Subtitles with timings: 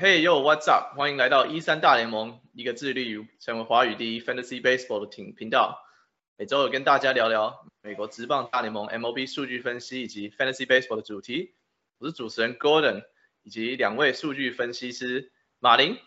[0.00, 0.96] Hey yo，What's up？
[0.96, 5.84] 欢迎来到一三大联盟，一个致力于成为华语第一 Fantasy Baseball 的频频道。
[6.36, 11.56] 每周有跟大家聊聊美国职棒大联盟 MLB 数据分析以及 Fantasy Baseball 的主题。
[11.98, 13.02] 我是主持人 Gordon，
[13.42, 15.98] 以及两位数据分析师马林、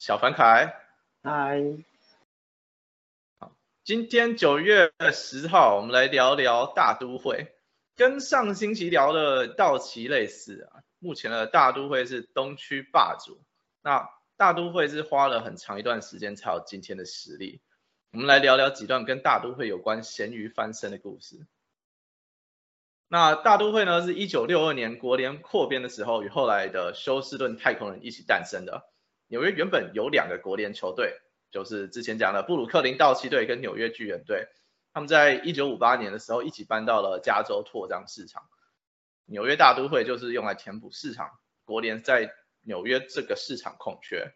[0.00, 0.74] 小凡凯。
[1.22, 1.60] 嗨，
[3.84, 7.54] 今天九月十号，我们来聊聊大都会，
[7.96, 10.80] 跟上星期聊的道奇类似啊。
[11.00, 13.42] 目前的大都会是东区霸主，
[13.82, 17.60] 那大都会是花了很长一段时间才有今天的实力。
[18.12, 21.46] 我们来聊聊几段跟大都会有关咸鱼翻身的故事。
[23.06, 28.89] 那大都会呢，是一九六二年国联扩编的时候，与后来的休斯顿太空人一起诞生的。
[29.30, 31.20] 纽约原本有两个国联球队，
[31.52, 34.48] 就是之前讲的布鲁克林道奇队跟纽约巨人队。
[34.92, 38.42] 他们在一九五八年的时候一起搬到了加州拓张市场。
[39.26, 41.30] 纽约大都会就是用来填补市场
[41.64, 44.32] 国联在纽约这个市场空缺。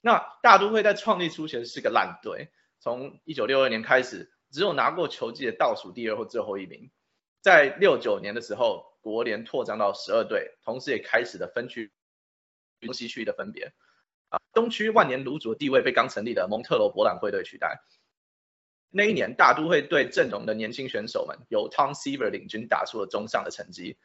[0.00, 2.48] 那大都会在创立初前是个烂队。
[2.78, 6.90] 从一九六二年开始，只有拿过球季的倒数第二或最后一名。
[7.42, 11.92] 在六九年的时候，国联扩张到十二队，同时也开始了分区
[12.80, 13.74] 东西区的分别。
[14.30, 17.82] 啊，东区万年卤主的地位被刚成立的蒙特罗博览会队取代。
[18.88, 23.98] 那一年，大都会队阵容的年轻选手们由 Tom Seaver 领军打出了中上的成绩。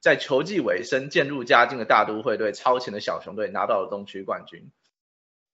[0.00, 4.72] 在球季尾声，渐入佳境的大都会队超前的小熊队拿到了东区冠军。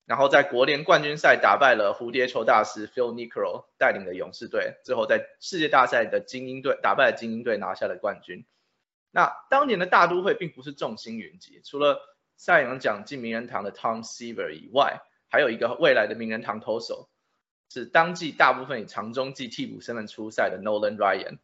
[0.06, 8.44] 然后在国联冠军赛打败了蝴蝶球大师 Phil Niekro 带领的勇士队，最后在世界大赛的精英队打败了精英队拿下了冠军。
[9.12, 12.00] 那当年的大都会并不是众星云集，除了
[12.40, 17.10] 赛扬奖进名人堂的 Tom Seaver 以外，还有一个未来的名人堂投手，
[17.68, 21.36] 是当季大部分以长中继替补身份出赛的 Nolan Ryan。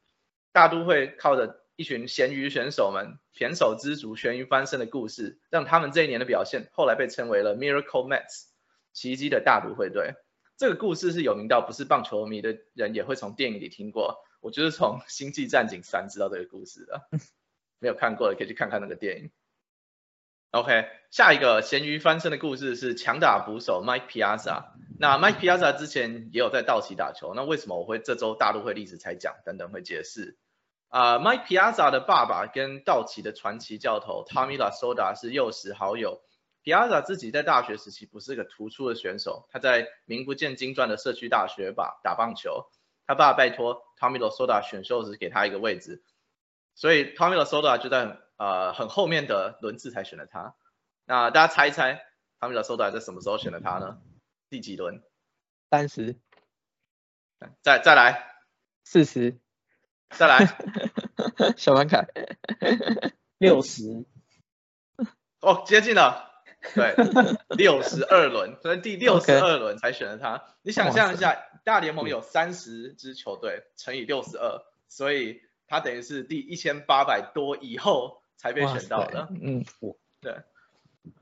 [0.53, 8.47] 大都会靠着一群咸鱼选手们胼手知足、咸鱼翻身的故事，让他们这一年的表现后来被称为了 Miracle Mets。
[8.95, 10.15] 奇迹的大都会队，
[10.57, 14.25] 这个故事是有名到不是棒球迷的人也会从电影里听过。
[14.41, 17.03] 我就是从《星际战警三》知道这个故事的，
[17.81, 19.31] 没有看过的可以去看看那个电影。
[20.57, 24.65] OK，下一个咸鱼翻身的故事是强打捕手 Mike Piazza。
[24.99, 29.35] 那 Mike Piazza 之前也有在道奇打球，那为什么我会这周大都会历史才讲？
[29.45, 30.39] 等等会解释。
[30.89, 36.23] 啊，Mike Piazza 的爸爸跟道奇的传奇教头 Tommy La s o d a 是幼时好友。
[36.65, 42.65] Piazza 自己在大学时期不是个突出的选手，他在名不见经传的社区大学吧打棒球。
[43.07, 46.03] 他爸拜托 Tommy La s o d a 选秀时给他一个位置，
[46.75, 50.55] 所以 Tommy La s o d a 就在呃很后面的轮次才选了他。
[51.05, 52.05] 那大家猜一猜
[52.41, 53.99] ，Tommy Lasorda 在什么时候选了他呢？
[54.49, 55.03] 第几轮？
[55.71, 56.17] 三十。
[57.63, 58.43] 再再来。
[58.85, 59.39] 四十。
[60.11, 60.47] 再来。
[61.57, 62.07] 小凡凯。
[63.39, 64.05] 六十。
[65.41, 66.25] 哦，接近了。
[66.75, 66.97] 对，
[67.57, 70.57] 六十二轮，所以第六十二轮才选了他。
[70.63, 79.29] 你想象一下，大联盟有三十支球队乘以六十二，所以他等于是第一千八百多以后才被选到的。
[79.41, 79.65] 嗯，
[80.21, 80.43] 对。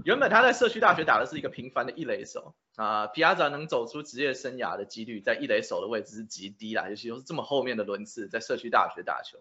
[0.05, 9.39] 原本他在社区大学打的是一个平凡的一垒手啊，皮亚扎能走出职业生涯的几率在一垒手的位置是极低啦，尤其是这么后面的轮次在社区大学打球。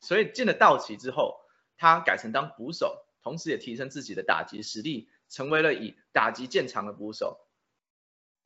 [0.00, 1.40] 所以进了道奇之后，
[1.76, 5.08] 他改成当捕手，同时也提升自己的打击实力。
[5.30, 7.38] 成为了以打击见长的捕手。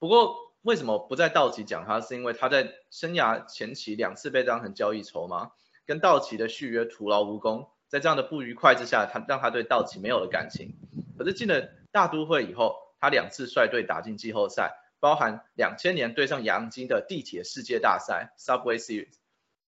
[0.00, 2.00] 不过为什么不在道奇讲他？
[2.00, 5.52] 是因为他在生涯前期两次被当成交易筹码，
[5.86, 7.70] 跟道奇的续约徒劳无功。
[7.92, 10.72] 在这样的不愉快之下，他让他对道奇没有了感情。
[11.18, 19.12] 可是进了大都会以后，他两次率队打进季后赛，包含两千年对上洋基的地铁世界大赛 （Subway Series）。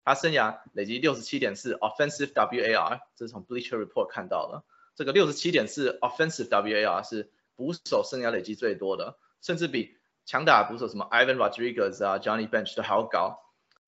[0.05, 4.63] 他生涯累积六十七点四 offensive WAR，这是从 Bleacher Report 看到的。
[4.95, 13.42] 这个六十七点四 offensive WAR 是捕手生涯累积最多的，甚至比强打捕手什么 Ivan Rodriguez 啊 Johnny Bench 都还要高。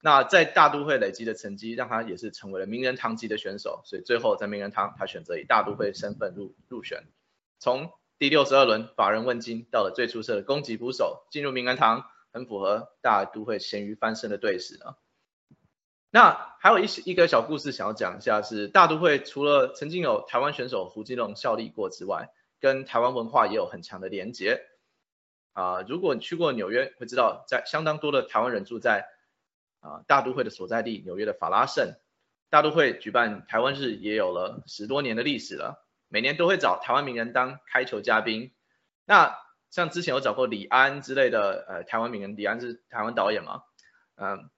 [0.07, 3.81] 那在大都会累积的成绩，让他也是成为了名人堂级的选手。
[3.87, 7.05] 所以最后在名人堂，他选择以大都会身份入入选。
[7.59, 12.05] 从第六十二轮法人问津到了最出色的攻击捕手，进入名人堂，
[12.35, 14.99] 很符合大都会咸鱼翻身的队史啊。
[16.11, 22.29] 那还有一一个小故事想要讲一下，是大都会除了曾经有台湾选手胡金龙效力过之外，
[22.61, 24.61] 跟台湾文化也有很强的连结。
[25.55, 29.09] 啊，如果你去过纽约，会知道在相当多的台湾人住在
[29.85, 31.95] 啊大都会的所在地纽约的法拉盛。
[32.51, 38.53] 大都会举办台湾日也有了十多年的历史了，每年都会找台湾名人当开球嘉宾。
[39.05, 39.37] 那
[39.71, 43.63] 像之前有找过李安之类的，呃，台湾名人，李安是台湾导演嘛，
[44.15, 44.51] 嗯，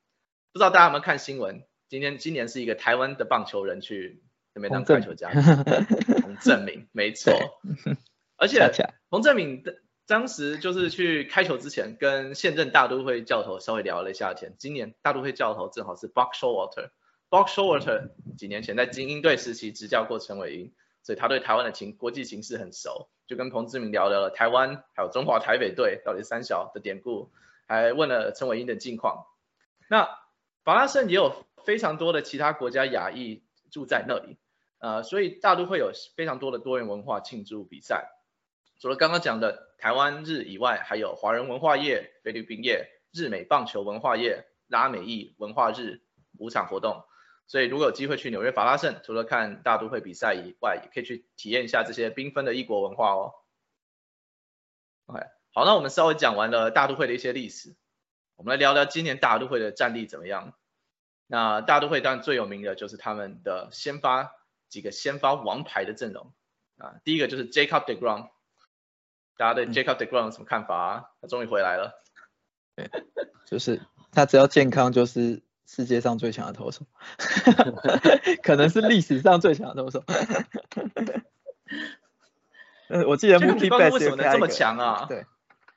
[0.52, 1.62] 不知道大家有没有看新闻？
[1.88, 4.22] 今天今年是一个台湾的棒球人去
[4.52, 5.42] 那边当开球嘉宾，
[6.22, 7.32] 洪正明，没错，
[8.36, 8.60] 而且
[9.08, 14.54] 洪正明的当时就是去开球之前，跟现任大都会教头稍微聊了一下天。
[14.56, 16.90] 今年大都会教头正好是 b o x s h o w a t e r。
[17.28, 20.72] b o x s h o w a t e r 几年前在精英队时期执教过陈伟英，
[21.02, 27.32] 所以他对台湾的情国际形势很熟，就跟彭志明聊聊了台湾还有中华台北队到底三小的典故，
[27.66, 29.26] 还问了陈伟英的近况。
[29.88, 30.08] 那
[30.62, 33.42] 法拉盛也有非常多的其他国家亚裔
[33.72, 34.36] 住在那里，
[34.78, 38.12] 呃，所以大都会有非常多的多元文化庆祝比赛。
[38.78, 46.02] 除了刚刚讲的台湾日以外，还有华人文化业、菲律宾业、日美棒球文化业、拉美裔文化日
[46.38, 47.04] 五场活动。
[47.46, 53.34] 所以如果有机会去纽约法拉盛，除了看大都会比赛以外，也可以去体验一下这些缤纷的异国文化哦。
[55.06, 55.20] OK，
[55.52, 57.76] 好，那我们稍微讲完了大都会的一些历史，
[58.34, 60.54] 我们来聊聊今年大都会的战力怎么样。
[61.28, 64.32] 那大都会当然最有名的就是他们的先发
[64.68, 66.32] 几个先发王牌的阵容
[66.78, 68.28] 啊，第一个就是 Jacob Degrom，
[69.36, 71.04] 大家对 Jacob Degrom 有什么看法啊？
[71.20, 72.02] 他终于回来了。
[73.46, 73.80] 就是
[74.12, 76.86] 他只要健康，就是世界上最强的投手，
[78.42, 80.04] 可能是历史上最强的投手。
[82.88, 85.06] 呃，我记得 Jacob Mookie Degrom Betts 为什么能这么强啊？
[85.08, 85.26] 对，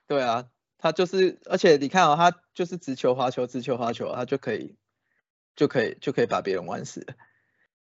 [0.07, 0.45] 对啊，
[0.77, 4.75] 他就是，而且你看哦，他就是直球、滑球、直球、滑球，他就可以，
[5.55, 7.13] 就可以，就可以把别人玩死了。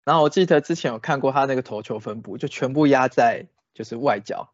[0.03, 4.53] 然后我记得之前有看过他那个投球分布，就全部压在就是外角，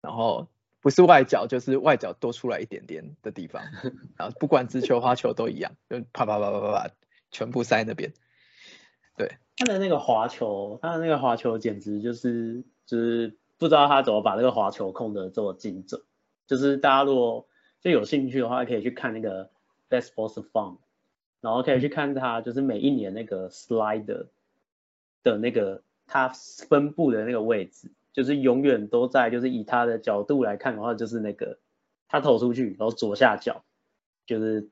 [0.00, 0.48] 然后
[0.80, 3.62] 不是外角就是外角多出来一点点的地方，
[4.16, 6.90] 然后不管直球、花球都一样，就啪啪啪啪啪啪，
[7.30, 8.12] 全部塞那边。
[9.16, 16.02] 对他的那个滑球，他的那个滑球简直就是就是不知道他怎么把那个滑球控的这么精准。
[16.46, 17.48] 就是大家如果
[17.80, 19.50] 就有兴趣的话，可以去看那个
[19.88, 20.76] Baseball Fun，
[21.40, 24.26] 然后可以去看他就是每一年那个 slider
[25.22, 31.58] 的那个他分布的那个位置，就是永远都在，就是以他的角度来看的话，就是那个
[32.08, 33.62] 他投出去，然后左下角
[34.24, 34.70] 就是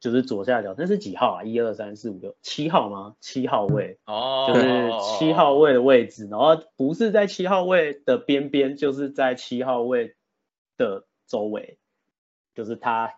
[0.00, 1.44] 就是左下角，那是几号啊？
[1.44, 3.16] 一二三四五六七号吗？
[3.20, 3.98] 七号位。
[4.04, 10.14] 哦，就是七号位的位置，然后不是在七号位的边边，就是在七号位
[10.76, 11.78] 的周围，
[12.54, 13.14] 就是他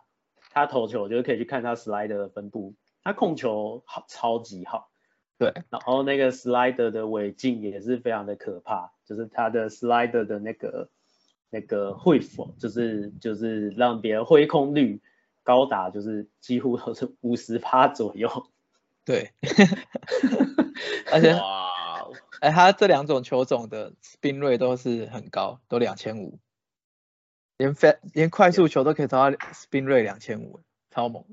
[0.52, 4.90] 他投球，就是可以去看他 slider 的分布，他控球好超级好，
[5.38, 10.90] 对，然后那个 slider 的尾劲也是非常的可怕，就是他的 slider 的那个
[11.48, 15.00] 那个会否，就是就是让别人挥空率
[15.42, 18.50] 高达就是几乎都是五十趴左右，
[19.04, 19.32] 对，
[21.12, 21.70] 而且哇，
[22.40, 26.40] 哎，他这两种球种的 spin rate 都是很高，都两千五，
[27.56, 30.60] 连飞连快速球都可以达到 spin rate 两千五，
[30.90, 31.24] 超猛。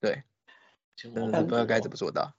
[0.00, 0.22] 对，
[0.96, 2.34] 真的不知道该怎么做到。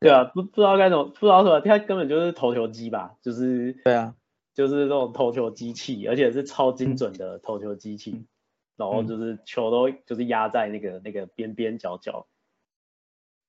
[0.00, 4.14] 对啊，不不知道该怎么，不知道什么，他根本就是投球机吧，就是对啊，
[4.54, 8.24] 就是那种投球机器，而且是超精准的投球机器，
[8.76, 12.26] 然后就是球都就是压在那个那个边边角角。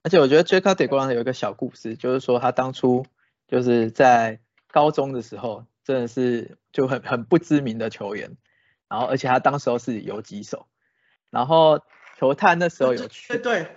[0.01, 3.05] 而且我觉得 Jacob Degrom 有一个小故事，就是说他当初
[3.47, 4.39] 就是在
[4.71, 8.37] 高中的时候，真的是就很很不知名的球员，
[8.87, 10.67] 然后而且他当时候是游击手，
[11.29, 11.81] 然后
[12.17, 13.67] 球探那时候有去，对对，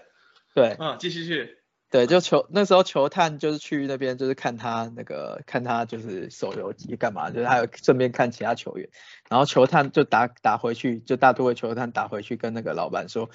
[0.55, 0.77] 对。
[0.79, 1.59] 嗯，继续去，
[1.93, 8.89] 对，就球那时候球探就是去那边就是看他那个看他就是手游机干嘛，就是还有顺便看其他球员，
[9.29, 13.29] 然后球探就打打回去，就大都会球探打回去跟那个老板说，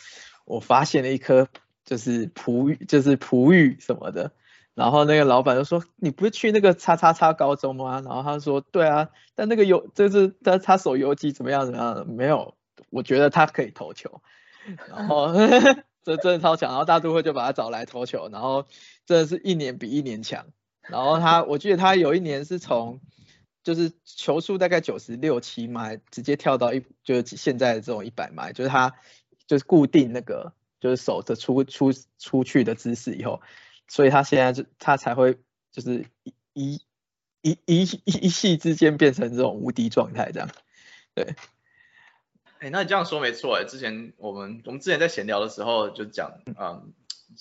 [0.43, 1.47] 我发现了一颗
[1.85, 4.31] 就是璞玉就是璞玉什么的，
[4.73, 8.01] 然后那个老板就说你不是去那个叉叉叉高中吗？
[8.03, 11.93] 然后他说对啊，但那个游就是他他手游机怎么样怎么样？
[11.93, 12.55] 的没有，
[12.89, 14.19] 我觉得他可以投球，
[14.89, 15.31] 然后
[16.03, 18.65] 这真的超强，然后大都会就把他找来投球，然后
[19.05, 20.47] 真的是一年比一年强。
[20.81, 23.01] 然后他，我记得他有一年是从
[23.61, 28.93] 就是球速大概九十六七迈，直接跳到一就是现在的这种一百迈，就是他
[29.47, 33.41] 就是固定那个就是手的出出出去的姿势以后，
[33.89, 35.37] 所以他现在就他才会
[35.73, 36.81] 就是一一
[37.41, 40.49] 一一一一夕之间变成这种无敌状态这样，
[41.13, 41.35] 对。
[42.59, 46.93] 哎，那你这样说没错哎，之前我们我们之前在闲聊的时候就讲，嗯，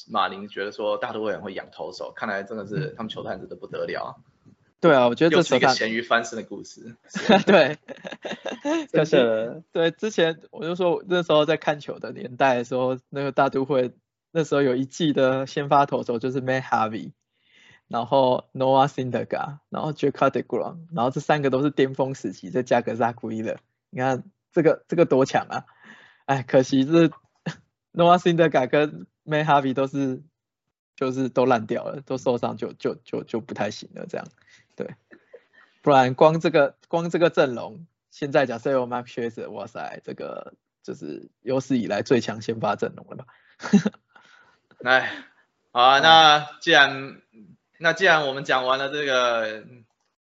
[0.08, 4.16] 马林觉得说大都会很会养投手，看来真的是他们球探真的不得了，
[4.80, 6.96] 对啊，我觉得这是一个咸鱼翻身的故事。
[7.46, 7.78] 对，
[8.92, 13.92] 可真是的，对之前我就说那时候在看球的年代的时候，那个大都会
[14.32, 17.12] 那时候有一季的先发投手就是 Matt Harvey，
[17.88, 23.56] 然后 Noah Syndergaard，然后 Jacob Degrom，然后这三个都是巅峰时期，再加个 Zach Wheeler，
[23.88, 24.24] 你看
[24.56, 25.64] 这个这个多强啊！
[26.24, 27.10] 哎，可惜是
[27.92, 30.22] Noah i n d e r 跟 May Harvey 都是
[30.94, 34.26] 就是都烂掉了，都受伤就就就就不太行了这样。
[34.74, 34.94] 对，
[35.82, 43.26] 不然光这个光这个阵容，现在假设有 e z e r 哇塞，这个就是有史以来最强先发阵容了吧？
[44.78, 45.10] 来，
[45.70, 47.20] 好啊，那既然
[47.78, 49.66] 那既然我们讲完了这个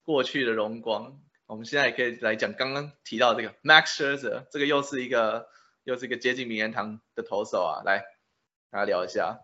[0.02, 5.48] 过去的荣光，我们现在也可以来讲刚刚提到这个 Max Scherzer，这个又是一个
[5.84, 8.04] 又是一个接近名人堂的投手啊，来，
[8.70, 9.40] 大家聊一下。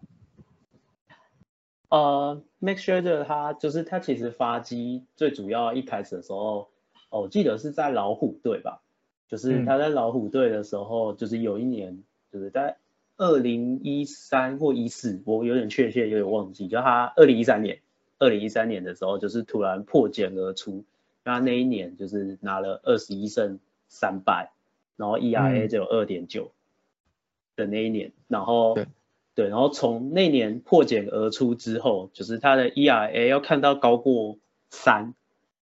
[1.89, 6.71] 呃，Max Scherzer 他就是他其实发迹最主要一开始的时候，
[7.11, 8.83] 哦，我记得是在老虎队吧，
[9.29, 12.77] 就是他在老虎队的时候，就是有一年就是在。
[13.19, 16.67] 二零一三或一四，我有点确切，有点忘记。
[16.67, 17.81] 就他二零一三年，
[18.19, 20.85] 二零一三年的时候，就是突然破茧而出。
[21.25, 24.53] 他那一年就是拿了二十一胜三败，
[24.97, 26.53] 然后 ERA 只有二点九
[27.57, 28.13] 的那一年。
[28.29, 28.77] 然后
[29.35, 34.39] 对，然后从那年破茧而出之后，就是他的 ERA 要看到高过
[34.71, 35.15] 三，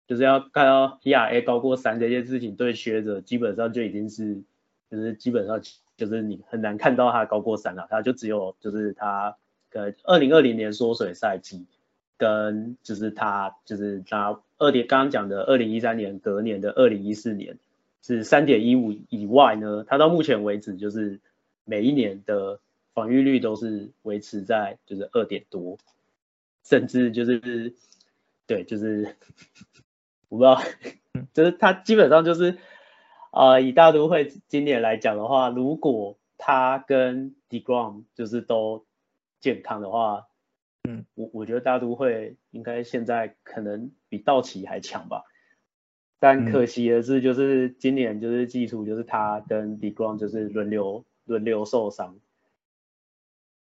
[0.08, 4.42] 就是要看到 ERA 高过三这件事情，对学者基本上就已经是，
[4.90, 5.62] 就是基本上。
[5.98, 9.36] 就是你很难看到他高过三了，他就只有就是他
[9.72, 11.66] 呃二零二零年缩水赛季，
[12.18, 17.58] 跟就是他就是它二点刚刚讲的二零一三年隔年的二零一四年
[18.02, 21.20] 是三点一五以外呢，它到目前为止就是
[21.66, 22.60] 每一年的
[22.94, 25.78] 防御率都是维持在就是二点多，
[26.64, 27.74] 甚至就是
[28.46, 29.16] 对就是
[30.30, 30.62] 我不知道，
[31.34, 32.58] 就是它基本上就是。
[33.30, 38.86] 啊，以大都会今年来讲的话，如果他跟 Degrom 就是都
[39.42, 40.26] 健康的话，
[40.88, 45.24] 嗯，我我觉得大都会应该现在可能比道奇还强吧。
[46.20, 52.20] 但可惜的是，就是今年就是技术就是他跟 Degrom 就是轮流轮流受伤。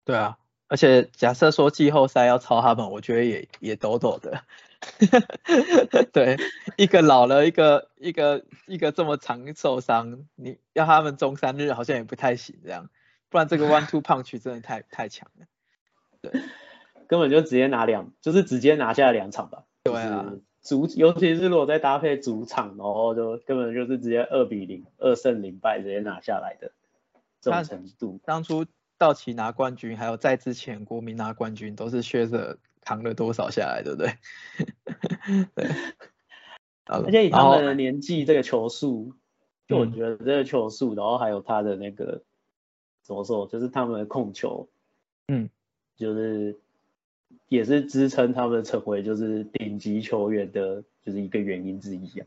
[0.04, 0.38] 对啊。
[0.66, 4.44] 而且假设说季后赛要超他们，我觉得也也抖抖的。
[6.12, 6.36] 对，
[6.76, 12.88] 一个老了，一个一个一个这么长受伤，你要他们中三日好像也不太行这样，
[13.28, 15.46] 不然这个 one two punch 真的太太强了。
[16.22, 16.40] 对，
[17.10, 19.64] 根本就直接拿两，就是直接拿下两场吧。
[19.82, 26.70] 对啊，主尤其是如果再搭配主场，然后就根本就是直接二比零，二胜零败直接拿下来的
[27.40, 28.20] 这种程度。
[28.24, 28.64] 当初。
[29.00, 34.12] 道奇拿冠军，还有在之前国民拿冠军，都是薛着扛了多少下来，对不对？
[35.56, 35.70] 对。
[36.84, 39.14] 而且以他们的年纪，这个球速，
[39.66, 42.20] 就我觉得这个球速，然后还有他的那个
[43.00, 44.68] 怎么说，就是他们的控球，
[45.28, 45.48] 嗯，
[45.96, 46.60] 就是
[47.50, 52.26] 也是支撑他们成为就是顶级球员的，就是一个原因之一啊。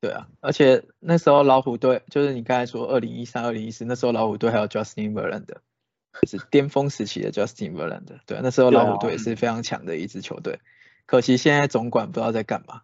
[0.00, 5.58] 对啊，而且那时候老虎队，就是你刚才说二零一三、二零一四，那时候老虎队还有 Justin Verlander。
[6.26, 10.58] 是巅峰时期的 Justin Verlander，对，那时候老虎队是非常强的一支球队，
[11.06, 12.82] 可惜现在总管不知道在干嘛。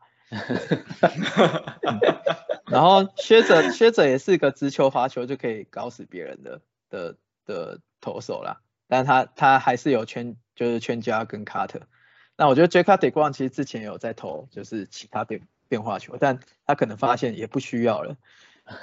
[2.67, 11.83] 然后薛者薛者也是个直球滑球就可以搞死别人的的的投手啦，但他他还是有圈就是圈家跟 Carter。
[12.37, 18.17] 那我觉得 J Carter 光其实之前有在投就是其他变变化球，但他可能发现也不需要了。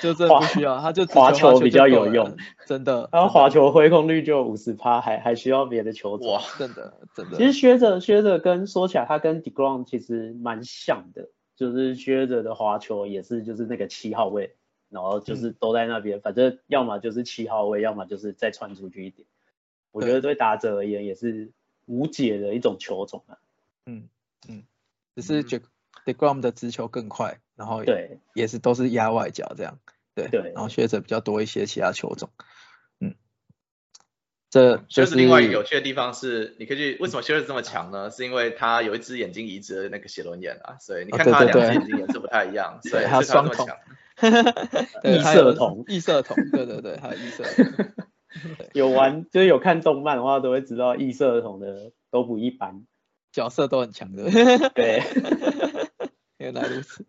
[0.00, 3.08] 就这不需要，他就滑球比较有用，真的。
[3.12, 6.32] 然后滑球挥空率就五十趴，还还需要别的球种。
[6.32, 7.36] 哇，真的真的。
[7.36, 14.54] 其实薛着薛着跟说起来，他跟 Degrom 其实蛮像的，就是薛着的滑球也是就是那个七号位，
[14.88, 19.26] 然后就是都在那边，反正要么就是七号位，要么就是再传出去一点。
[19.92, 21.50] 我觉得对打者而言也是
[21.84, 23.38] 无解的一种球种啊。
[23.86, 24.08] 嗯
[24.48, 24.64] 嗯，
[25.14, 25.60] 只是觉。
[26.04, 29.80] Degrom 的直球更快，然后对，也是都是压外角这样，
[30.14, 32.30] 对对，然后学者比较多一些其他球种，
[33.00, 33.16] 嗯，
[34.48, 38.10] 这就是另外一个有趣的地方是，你可以去为什么学者这么强呢？
[38.10, 43.66] 是因为他有一只眼睛移植的那个写轮眼啊，所以你看他两只眼睛颜色不太一样， 所以他双瞳，
[45.04, 47.44] 异色瞳，异色瞳，对对对，还有异色，
[48.72, 52.86] 有玩就是有看动漫的话，都会知道异色瞳的都不一般，
[53.32, 54.24] 角色都很强的，
[54.74, 55.02] 对。
[56.38, 57.06] 原来如此，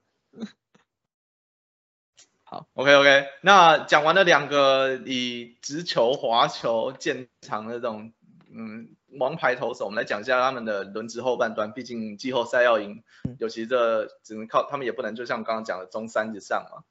[2.46, 8.14] 好，OK OK，那讲完了两个以直球、滑球见长的这种
[8.50, 11.74] 嗯王牌投手，我们来讲一下他们的轮值后半段。
[11.74, 13.04] 毕竟季后赛要赢，
[13.38, 16.84] 尤其这只能靠他们，也不能就像刚刚讲的中三以上嘛。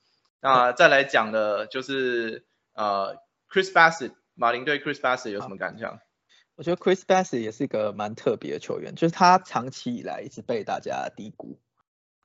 [0.48, 3.16] 那再来讲的就是呃
[3.50, 5.98] Chris Bassett，马林对 Chris Bassett 有什么感想？
[6.54, 11.58] 我觉得 Chris Bassett 也是一个蛮特别的球员，就是他长期以来一直被大家低估。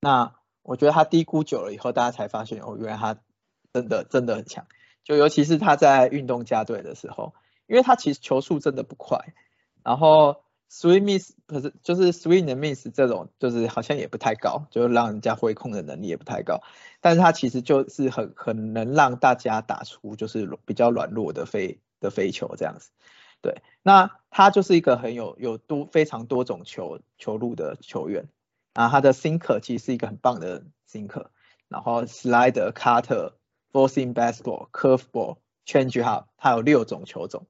[0.02, 3.18] 那我觉得他低估久了以后，大家才发现哦，原来他
[3.74, 4.68] 真的真的很强。
[5.04, 7.34] 就尤其是他在运动家队的时候，
[7.66, 9.34] 因为他其实球速真的不快，
[9.84, 16.62] 然后 swing miss 可是就是 swing and miss 这种就是好像也不太高，就让人家挥控的能力也不太高。
[17.02, 22.92] 但是他其实就是很很能让大家打出就是比较软弱的飞的飞球这样子。
[23.42, 28.30] 对，那他就是一个很有有多非常多种球球路的球员。
[28.74, 31.26] 啊，他的 sinker 其实是一个很棒的 sinker，
[31.68, 33.34] 然后 slider、cutter、
[33.74, 37.48] four seam baseball、curveball、change up，他有六种球种。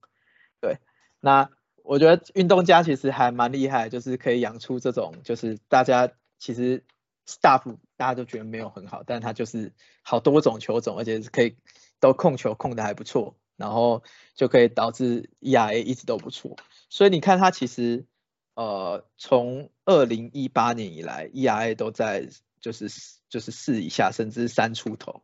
[0.62, 0.80] 对，
[1.20, 1.51] 那
[1.84, 6.84] 我觉得运动家其实还蛮厉害，就是可以养出这种，就是大家其实
[7.28, 9.74] staff 大家都觉得没有很好，但他就是
[10.04, 11.58] 好多种球种，而且是可以
[12.00, 14.04] 都控球控的还不错，然后
[14.36, 16.56] 就可以导致 ERA 一直都不错。
[16.90, 18.06] 所以你看他其实。
[18.54, 22.28] 呃，从二零一八年以来，ERA 都在
[22.60, 22.90] 就是
[23.30, 25.24] 就是四以下，甚至三出头。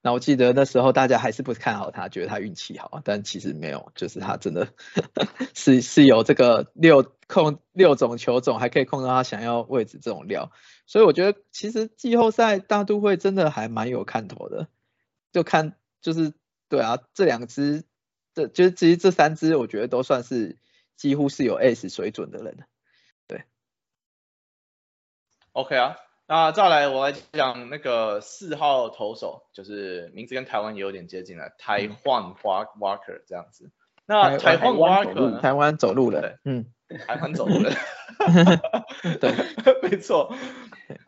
[0.00, 4.68] 那我记得那时候大家还是不看好他，觉得他运气好，但其实没有，就是他真的
[5.54, 10.52] 是是有这个六控六种球种，还可以控到他想要位置这种料。
[10.86, 14.68] 所以我觉得其实季后赛大都会真的还蛮有看头的，
[15.32, 16.32] 就看就是
[16.68, 17.84] 对啊，这两支
[18.34, 20.58] 这就是其实这三支我觉得都算是。
[20.98, 22.66] 几乎是有 S 水准的人，
[23.28, 23.44] 对。
[25.52, 25.94] OK 啊，
[26.30, 33.70] 那再来我来讲那个四号投手，就是名字跟台湾也有点接近了，台湾 Walker 这样子。
[34.04, 36.66] 那台湾 Walker，台湾走路人，嗯，
[37.06, 37.74] 台湾走路人，
[39.20, 39.32] 对，
[39.82, 40.30] 没错。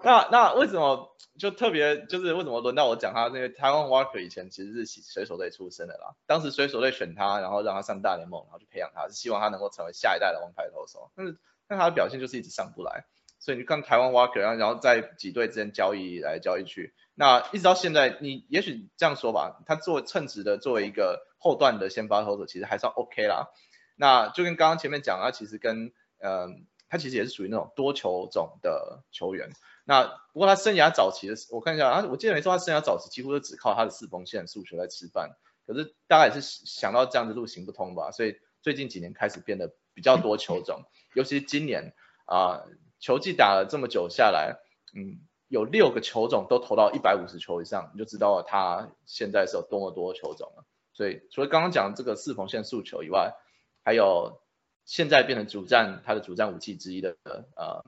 [0.02, 3.24] 那那为什么就特别就是为什么轮到我讲他？
[3.28, 11.10] 那个台湾 Walker 以前其实是水手队出身的啦，当时水手队选他，然后让他上大联盟，然后去培养他，是希望他能够成为下一代的王牌投手。
[11.14, 11.36] 但是
[11.68, 13.04] 但他的表现就是一直上不来，
[13.40, 23.48] 所以你看台湾 Walker，然后在几队之间交易来交易去，那一直到现在，你也许这样说吧，他做称职的作为一个后段的先发投手，其实还算 OK 啦。
[23.96, 26.66] 那就跟刚刚前面讲，他其实跟嗯。
[26.92, 29.50] 他其实也是属于那种多球种的球员。
[29.85, 35.31] 那不过他生涯早期的，我看一下啊，我记得没错，他生涯早期几乎都只靠他的四缝线速球在吃饭。
[35.64, 40.83] 可是大概也是想到这样的路行不通吧，所以最近几年开始变得比较多球种，
[41.14, 41.94] 尤其是今年
[42.26, 42.64] 啊，
[43.00, 44.60] 球季打了这么久下来，
[44.94, 50.64] 嗯，有六个球种都投到一百五十球以上，你就知道他现在是有多么多球种了。
[50.92, 53.34] 所以除了刚刚讲这个四缝线速球以外，
[53.82, 54.40] 还有。
[54.86, 57.84] 现在变成主战，他的主战武器之一的呃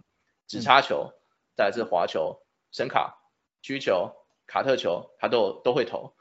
[0.46, 1.10] 直插球，
[1.56, 2.38] 再来是滑球、
[2.70, 3.18] 声卡、
[3.60, 4.12] 曲球、
[4.46, 6.12] 卡特球，他都都会投。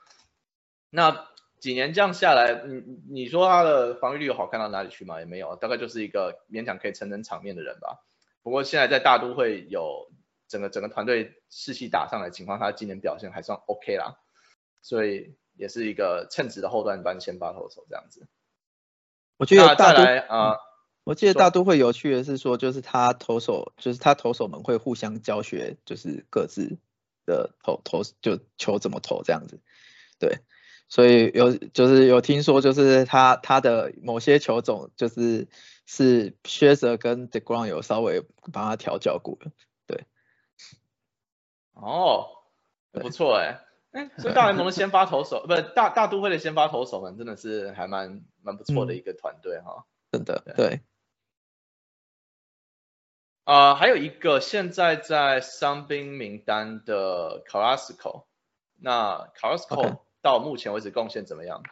[0.89, 1.27] 那
[1.60, 5.19] 几年这样下来，你你说他的防御率好看到哪里去吗？
[5.19, 8.04] 也没有，大概就是一个勉强可以撑撑场面的人吧。
[8.43, 10.12] 不过现在在大都会有
[10.47, 14.19] 整个整个团队士气打上来的情况，他今年表现还算 OK 啦，
[14.82, 18.27] 所以也是一个称职的后段班先发投手这样子。
[19.38, 20.58] 我觉得再来啊。
[21.04, 26.77] 我记得大都会有趣的是说，就是他投手，就是他投手们会互相教学，就是各自
[27.25, 29.60] 的投投就球怎么投这样子，
[30.19, 30.38] 对，
[30.91, 35.47] 所以有就是有听说，就是他他的某些球种就是
[35.86, 39.51] 是薛泽跟 The Ground 有稍微帮他调教过的，
[39.88, 40.06] 对。
[41.71, 42.27] 哦，
[42.91, 50.82] 不错哎，哎，所以大联盟的先发投手，不是大大都会的先发投手们，真的是还蛮蛮不错的一个团队哈，真的，对。
[53.45, 58.25] 啊，还有一个现在在伤兵名单的 Carrasco，
[58.77, 61.64] 那 Carrasco 到目前为止贡献怎么样？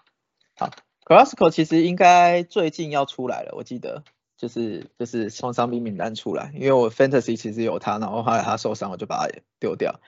[0.56, 0.70] 好
[1.06, 4.04] ，Carrasco 其实应该最近要出来了，我记得
[4.38, 10.00] 就是就是从伤兵名单出来，因为我 Fantasy 其实有他，然后后来他受伤，我就把他丢掉。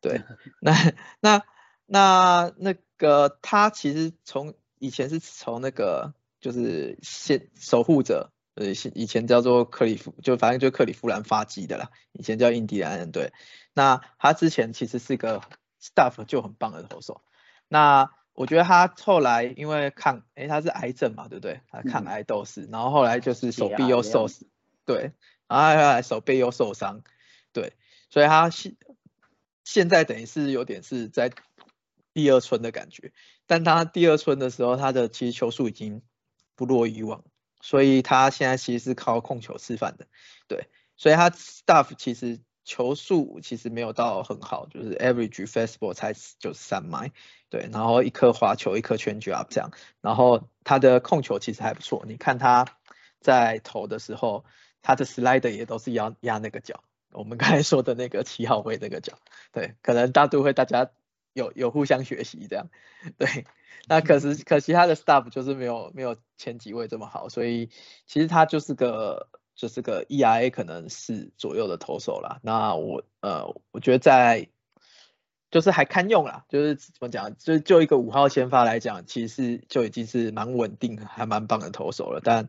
[0.00, 0.22] 对，
[0.60, 0.72] 那
[1.20, 1.42] 那
[1.86, 8.30] 那那个他其实从以前是从那个就是先守护者。
[8.56, 11.90] 呃，以前叫做克里夫，就反正就克里夫兰发迹的啦。
[12.12, 13.32] 以前叫印第安人队。
[13.72, 15.40] 那他之前其实是个
[15.80, 17.22] staff 就很棒的投手。
[17.70, 21.60] 那我觉得他后来因为抗，哎，他是癌症嘛，对不对？
[21.70, 24.48] 他抗癌斗士，然后后来就是手臂又受伤，
[24.84, 25.12] 对，
[25.46, 27.02] 然后手臂又受伤，
[27.52, 27.72] 对，
[28.10, 28.76] 所以他现
[29.64, 31.30] 现在等于是有点是在
[32.12, 33.12] 第二春的感觉。
[33.46, 36.02] 但他第二春的时候，他的其实球速已经
[36.56, 37.24] 不落以往。
[37.62, 40.06] 所以他现在其实是靠控球吃饭的，
[40.48, 47.10] 对，所以他 staff 其实球速其实没有到很好，就是 average fastball 才九十三迈，
[47.48, 49.70] 对，然后一颗滑球，一颗圈 up 这样，
[50.00, 52.66] 然后他的控球其实还不错，你看他
[53.20, 54.44] 在投的时候，
[54.82, 59.14] 他的 slider 也都是压压那个脚，我们刚才说的那个七号位那个脚，
[59.52, 60.90] 对，可能大都会大家
[61.32, 62.68] 有有互相学习这样，
[63.18, 63.46] 对，
[63.88, 67.70] 那可是可惜他的 staff 就是没有没有前几位这么好，所以
[68.06, 69.28] 其实他就是个
[69.60, 72.40] 就是个 ERA 可能是左右的投手啦。
[72.42, 74.48] 那我呃我觉得在
[75.50, 82.46] 就是还堪用啦，就是怎么讲，就就一个五号先发来讲，其实就已经是蛮稳定还蛮棒的投手了，但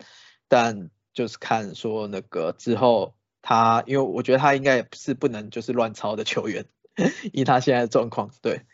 [0.48, 3.14] 但就是看说那个之后。
[3.44, 6.68] 他因为我觉得他应该也是不能就是乱抄的球员，
[7.34, 8.68] 以他现在的状况，对，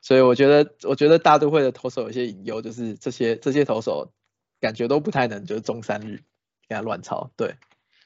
[0.00, 4.14] 所以我觉得我觉得大都会的投手有些隐忧，就是这些这些投手
[4.62, 6.22] 感觉都不太能就是中三日
[6.66, 7.56] 给他乱抄，对，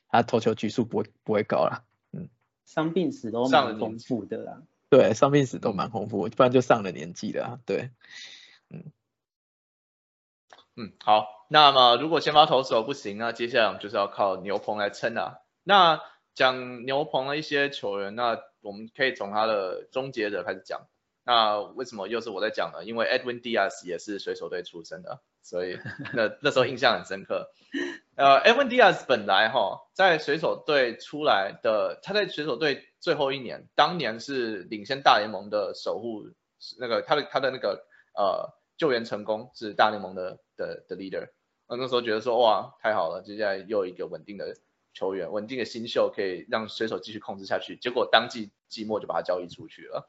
[0.09, 2.29] 他投球局数不会不会高了，嗯，
[2.64, 7.90] 伤病史都蛮丰富的啦，对，伤病史都蛮丰富，不然就上了年纪了，对，
[8.71, 8.92] 嗯，
[10.77, 15.38] 嗯，好，那么如果先发投手不行那接下来我们就是要靠牛棚来撑啊。
[15.64, 16.01] 那
[16.35, 20.87] 讲牛棚的一些球员，那我们可以从他的终结者开始讲。
[21.25, 22.85] 那为什么又是我在讲呢？
[22.85, 25.78] 因为 Edwin Diaz 也是水手队出身的，所以
[26.12, 27.50] 那那时候印象很深刻。
[28.16, 36.28] 呃，Edwin Diaz 本来哈在水手队出来的，他在水手队最后一年，当年是领先大联盟的守护，
[36.78, 41.28] 那个他的他的那个呃救援成功是大联盟的的的 leader。
[41.66, 44.54] 我那时候觉得说哇太好了，接下来又一个稳定的。
[44.94, 50.08] 球员稳定的新秀可以让水手继续控制下去，结果当季季末就把他交易出去了。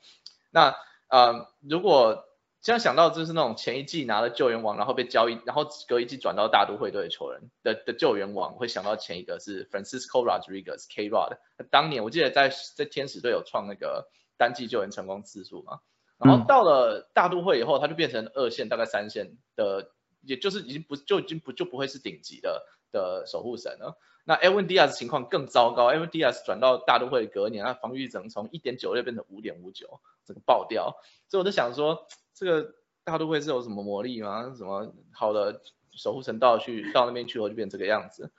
[0.50, 0.76] 那
[1.10, 2.26] 呃，如果
[2.62, 11.38] 这样想到就是那种前一季拿了救援王，然后被交易，然后隔一季转到大都会队的球员的的救援王，会想到前一个是 Francisco Rodriguez K Rod。
[11.72, 15.80] 当年我记得在在天使队有创那个单季救援成功次数嘛，
[16.18, 19.92] 然后到了大都会以后，他就变成二线大概三线的，
[20.22, 23.98] 也就是已经不就已经不就不会是顶级的的守护神了。
[24.30, 30.98] 那 Edwin Diaz 情况更糟糕，Edwin Diaz 转到大都会隔年，他防御只能从一点九六变成五点五九，这个爆掉。
[31.30, 34.54] 所以我就想说，这个大都会是有什么魔力吗？
[34.56, 35.62] 什么好的
[35.96, 38.32] 守护神到去到那边去后就变这个样子？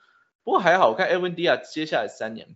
[0.45, 2.55] 不过还好，我看 Edwin Diaz 接下来三年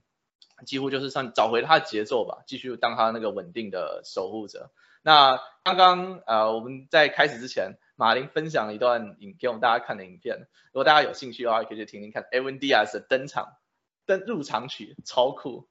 [0.66, 4.72] 几乎就是上找回他的节奏吧，继续当他那个稳定的守护者。
[5.02, 7.78] 那刚刚呃我们在开始之前。
[7.96, 12.24] 马林分享一段影给我们大家看的影片，如果大家有兴趣的话，可以去听听看。
[12.32, 13.58] Evan Diaz 的登场
[14.06, 15.68] 登入场曲超酷，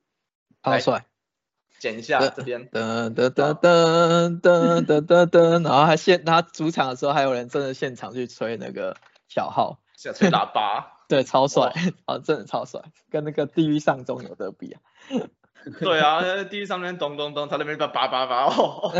[0.62, 1.06] 超帅，
[1.78, 8.96] 剪一下这边，噔噔噔噔噔噔噔噔， 然后还现他主场的时候还有人真的现场去吹那个
[9.28, 11.74] 小号，想吹喇叭， 对，超帅，
[12.06, 14.80] 啊， 真的超帅，跟那个地狱上中有得比啊。
[15.80, 18.92] 对啊，地狱上面咚咚咚，他那边叭叭叭叭，哦，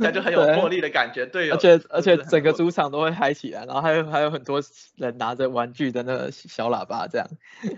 [0.00, 1.24] 感觉很有魄力的感觉。
[1.26, 4.60] 对，而且而且整个主场都会嗨起来，然后还有还有很多
[4.96, 7.26] 人拿着玩具的那个小喇叭这样，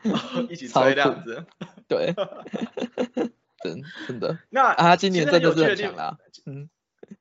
[0.51, 1.45] 一起吹这样子。
[1.89, 2.15] 对，
[3.63, 4.39] 真真的。
[4.51, 6.19] 那啊今年真的是很强啦。
[6.47, 6.69] 嗯，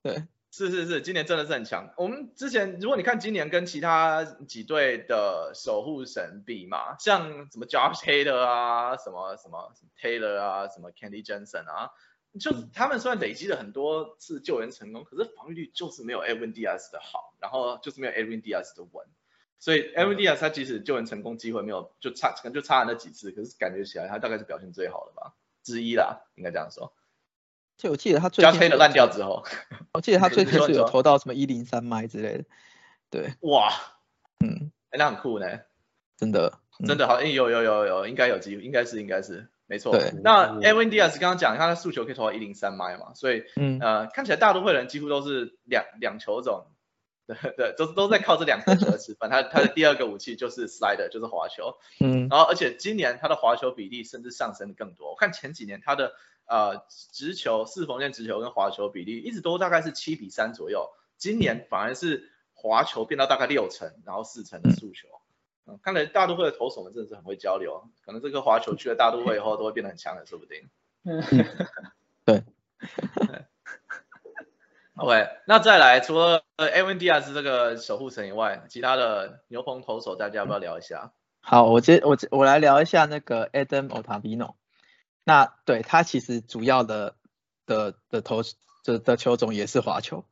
[0.01, 0.23] 对。
[0.53, 1.93] 是是是，今年真的是很强。
[1.95, 11.91] 我们之前，如果你看今年跟其他几队的守护神比嘛，像什么 Josh Taylor 啊，什么什么 Taylor 啊，什么 Candy Jensen 啊，
[12.37, 19.07] 就他们虽然累积了很多次救援成功，可是防御率就是没有 Edwin Diaz 的好，然后就是没有 Edwin Diaz 的稳。
[19.57, 25.33] 所以 Edwin Diaz 他即使救援成功机会没有，就差可能就差了那几次，可是感觉起来他大概是表现最好的吧，
[25.63, 26.93] 之一啦，应该这样说。
[27.81, 29.43] 就我记得他最近的烂掉之后，
[29.93, 32.43] 我记得他最近是有投到什么一零三麦之类的，
[33.09, 33.73] 对，哇，
[34.39, 35.47] 嗯，哎，那很酷呢，
[36.15, 39.97] 真的，真的好，哎，有有有有，应该有机会，应该是应该是，没错。
[40.21, 46.67] 那 Evan Diaz 刚刚讲他的速球可以投到一零三麦嘛，所以，嗯，呃，看起来大多会人几乎都是两两球种，
[47.25, 49.31] 对 对，都都在靠这两颗球吃饭。
[49.31, 55.09] 他他的第二个武器就是 slider，就是滑球，嗯，然后而且今年他的滑球比例甚至上升的更多。
[55.09, 56.13] 我看前几年他的。
[56.51, 65.07] 呃，直球四缝线直球跟滑球比例一直都大概是七比三左右，今年反而是滑球变到大概六成，然后四成的速球。
[65.65, 70.69] 嗯，看来大都会的投手们真的是很会交流，可能这个滑球去了大都会以后都会变得很强的，说不定。
[71.05, 71.23] 嗯，
[72.25, 72.43] 对。
[74.95, 81.13] OK，那再来，除了 A N D S 这个守护神以外，其他的牛棚投手大家要不要聊一下？
[81.39, 84.55] 好，我接我我来聊一下那个 Adam Otavino。
[85.23, 87.15] 那对他其实主要的
[87.65, 88.41] 的的投
[88.83, 90.25] 的的球种也是滑球，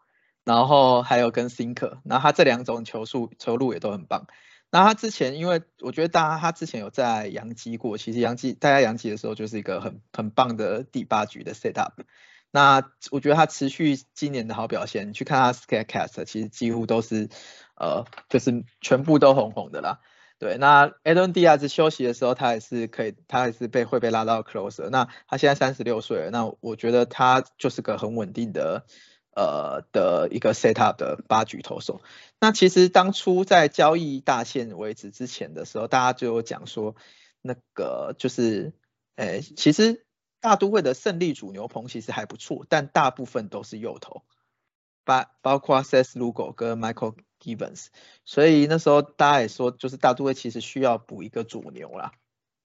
[0.44, 4.28] 然后还有跟 sinker，然后他这两种球速球路也都很棒。
[4.72, 12.02] 那他之前因为我觉得大家他之前有在洋基过，其实洋基大家洋基的时候就是一个很很棒的第八局的 set up。
[12.52, 17.30] 那我觉得他持续今年的好表现，去看他 s c a r e cast，其实几乎都是
[17.76, 20.00] 呃就是全部都红红的啦。
[20.40, 24.90] 对，那 Aaron Diaz 休息的时候，他也是可以，他还是被会被拉到 closer。
[24.90, 28.86] 那他现在三十六岁了，那我觉得他就是个很稳定的
[29.36, 32.02] 呃的一个 set up 的八局投手。
[32.40, 36.96] 那其实当初在交易大限为止之前的时候，大家就有讲说，
[37.42, 38.72] 那个就是，
[39.18, 40.06] 诶，其实
[40.40, 44.24] 大都会的胜利主牛棚其实还不错，但大部分都是右投，
[45.04, 47.16] 包包括 Seth Lugo 跟 Michael。
[47.42, 47.88] Givens，
[48.26, 52.12] 所以那时候大家也说，就是大都会其实需要补一个左牛啦，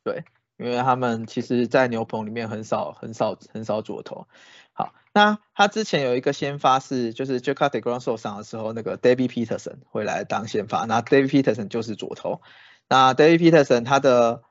[0.03, 0.25] 对，
[0.57, 4.27] 因为他们其实，在牛棚里面很少很少很少左投。
[4.73, 12.41] 好，那他之前有一个先发是，就是 Jacob Degrom 受伤的时候，那个 David Peterson 会来当先发，那 David Peterson 就是左投。
[12.89, 14.43] 那 David Peterson 他的，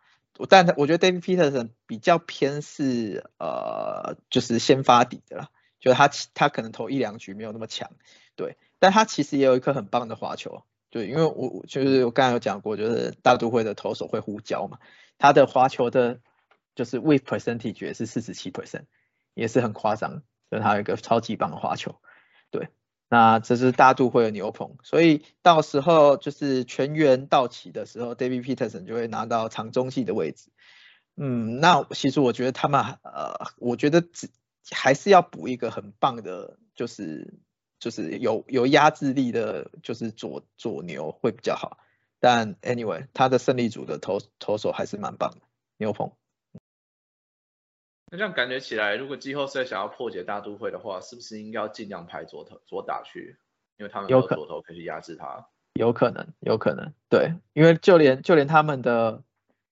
[0.48, 5.50] 但我觉得 David Peterson 比较偏是呃，就是先发底的啦，
[5.84, 7.92] 就是他他可能投一两局没有那么强，
[8.38, 8.56] 对。
[8.80, 14.78] 但他其实也有一颗很棒的滑球，对，因为我就是我刚才有讲过，就是大都会的投手会呼叫嘛，
[15.18, 16.20] 他的滑球的，
[16.76, 18.84] 就是 with percentage 是四十七 percent，
[19.34, 21.96] 也是很夸张，就是他有一个超级棒的滑球，
[22.52, 22.68] 对，
[23.08, 30.50] 那这是大都会的牛棚，所以到时候就是全员到齐的时候，David Peterson 就会拿到长中继的位置，
[31.16, 34.30] 嗯，那其实我觉得他们呃，我觉得只
[34.72, 37.34] 还是要补一个很棒的，就是。
[37.80, 41.80] 就是有有压制力的，就是左左牛会比较好。
[42.18, 45.42] 但 anyway，他的胜利组的投投手还是蛮棒的，
[45.76, 46.10] 牛棚。
[48.10, 53.36] 那这样感觉起来，如果季后赛想要破解大都会的话，是不是应该要尽量排左投左打去？
[53.76, 55.50] 因为他们有左投可以去压制他。
[55.74, 59.26] 有可能，有可能，对，因为就连就连他们的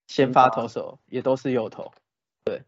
[0.08, 1.94] 先发投手也都是右投。
[2.44, 2.64] 对。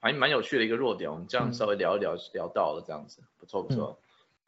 [0.00, 3.98] 还蛮有趣的一个弱点，我们这样稍微聊一聊，聊到了这样子，不错不错。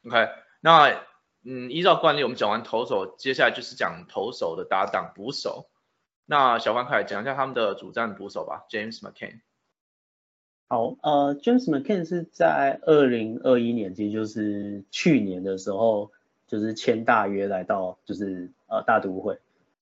[0.05, 1.01] OK，那
[1.43, 5.67] 嗯，依照惯例，我们讲完投手，接下来就是讲投手的搭档捕手。
[6.25, 9.41] 那小关开始讲一下他们的主战捕手吧，James McCain。
[10.69, 16.11] 好，呃，James McCain 是在二零二一年，其实就是去年的时候，
[16.47, 19.37] 就是签大约来到就是呃大都会。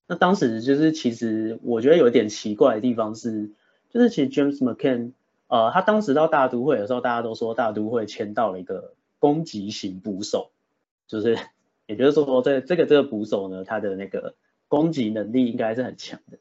[0.08, 3.52] 那当时就是其实我觉得有点奇怪的地方是，
[3.90, 5.14] 就是其实 James McCann。
[5.52, 10.50] 呃，他当时到大都会的时候，大家都说大都会签到了一个攻击型捕手，
[11.08, 11.38] 就是
[11.88, 14.36] 也就是说，这这个这个捕手呢，他的那个
[14.70, 16.38] 攻击能力应该是很强的。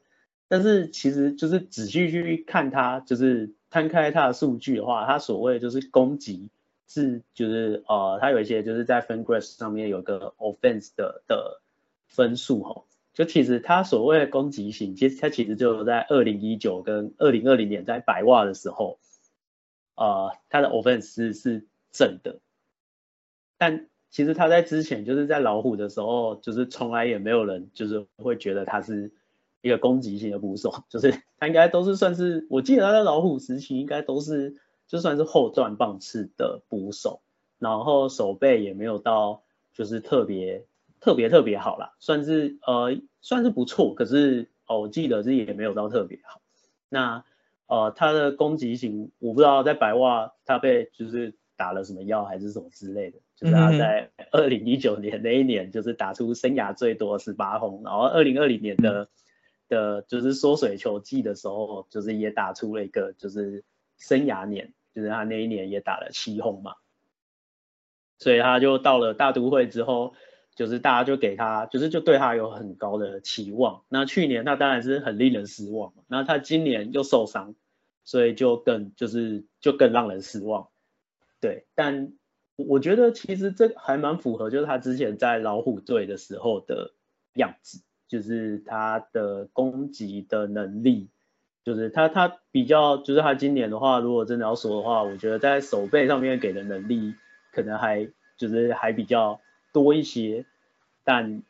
[0.47, 6.49] 但是其实就是仔细去看他，就是摊开他的数据的话，他所谓就是攻击
[6.87, 11.59] 是就是呃，他有一些就是在 FanGraphs 上面有个 Offense 的的
[12.07, 12.83] 分数哈。
[13.13, 18.99] 就其实他所谓的攻击型，其实他其实就在二零一九跟二零二零年在百袜的时候，
[19.95, 22.39] 呃，他的 offense 是正的，
[23.57, 29.11] 但其实他在之前就是在老虎的时候，就是从来也没有人就是会觉得他是
[29.61, 34.55] 一个攻击型的捕手， 就是他应该都是算是，我记得他在老虎时期应该都是
[34.87, 37.21] 就算是后段棒次的捕手，
[37.59, 39.43] 然后手背也没有到
[39.73, 40.65] 就是特别。
[41.01, 46.39] 特别特别好啦，算是呃算是不错，可是哦我记得是也没有到特别好。
[46.87, 47.25] 那
[47.65, 59.09] 呃他的攻击型我不知道在白袜他被就是打了什么药还是什么之类的，就是他在二零一九年那一年就是打出生涯最多十八轰，然后二零二零年的
[59.67, 63.63] 的就是缩水球季的时候，就是也打出了一个就是
[63.97, 66.75] 生涯年，就是他那一年也打了七轰嘛，
[68.19, 70.13] 所以他就到了大都会之后。
[70.61, 73.81] 就是大家就给他，就是就对他有很高的期望。
[73.89, 75.91] 那去年他当然是很令人失望。
[76.07, 77.55] 那他今年又受伤，
[78.03, 80.67] 所以就更就是就更让人失望。
[81.39, 82.13] 对，但
[82.57, 86.93] 我觉得其实这还蛮符合，就是他之前在老虎队的时候的
[87.33, 91.09] 样子，就是他的攻击的能力，
[91.63, 97.15] 就是他他比较，就是他今年的话，如果真的要说的话，我觉得在手背上面给的能力
[97.51, 99.41] 可能还就是还比较
[99.73, 100.45] 多一些。
[101.13, 101.43] 但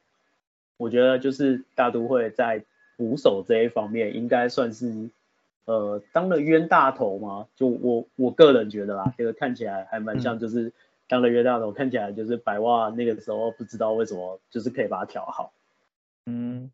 [0.78, 2.66] 我觉得就是大都会在
[2.98, 5.12] 捕手这一方面应该算是
[5.66, 10.74] 呃当了冤大头嘛，就我我个人觉得啦，这个看起来还蛮像就是
[11.08, 15.54] 当了冤大头，看起来就是白袜那个时候不知道为什么就是可以把它调好。
[16.26, 16.72] 嗯，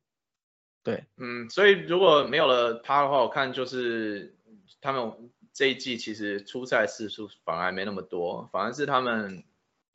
[0.82, 4.34] 对，嗯，所以如果没有了他的话，我看就是
[4.80, 5.12] 他们
[5.52, 9.44] 这一季其实出赛次数反而没那么多，反而是他们。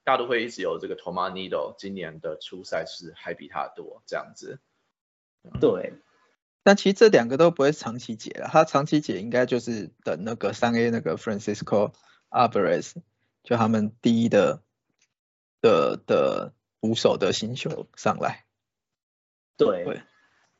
[0.04, 4.58] 大都会一直有这个 Tomas Nido，今年的初赛是还比他多这样子。
[5.60, 5.94] 对，
[6.62, 11.92] 但其实这两个都不会长期解了，他长期解应该就是等那个三 A 那个 Francisco
[12.30, 12.94] Alvarez，
[13.42, 14.62] 就他们第一的
[15.60, 18.44] 的的捕手的新秀上来。
[19.56, 20.02] 对，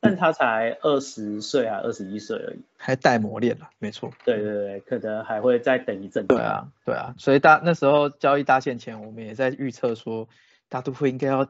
[0.03, 4.11] 但他才二十岁啊，二十一岁而已，还待磨练了，没错。
[4.25, 6.27] 对对对，可能还会再等一阵。
[6.27, 10.27] 对啊，对啊，所以大那时候交易大限前，我们也在预测说，
[10.67, 11.47] 大都会应该要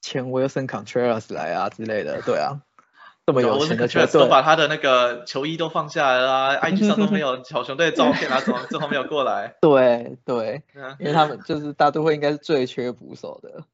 [0.00, 2.22] 签 Wilson Contreras 来啊之类的。
[2.22, 2.62] 对啊，
[3.26, 9.56] 这么有钱的球队都把他的那个球衣都放下来了，IG 上都没有 小熊队照片啊，怎么最后没有过来？
[9.60, 10.62] 对对，
[10.98, 13.64] 因为他们就是大都会应该是最缺捕手的，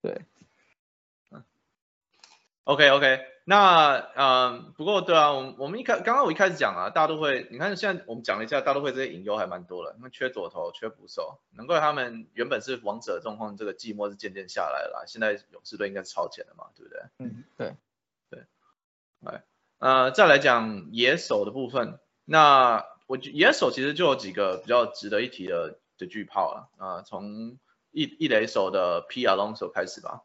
[0.00, 0.22] 对。
[2.64, 17.00] OK OK，那嗯，不过对啊，我我们一开刚刚我一开始讲啊，大都会，你看现在我们讲了一下，大都会这些隐忧还蛮多了，因为缺左投，缺捕手，难怪他们原本是王者状况，这个寂寞是渐渐下来了，现在勇士队应该是超前的嘛，对不对？
[17.18, 17.76] 嗯，对
[18.30, 18.44] 对，
[19.20, 19.44] 来，
[19.78, 27.58] 呃，再来讲野手的部分，那我野手其实就有几个比较值得一提的的巨炮了，啊，从
[27.90, 30.22] 一一垒手的 P 手开始吧。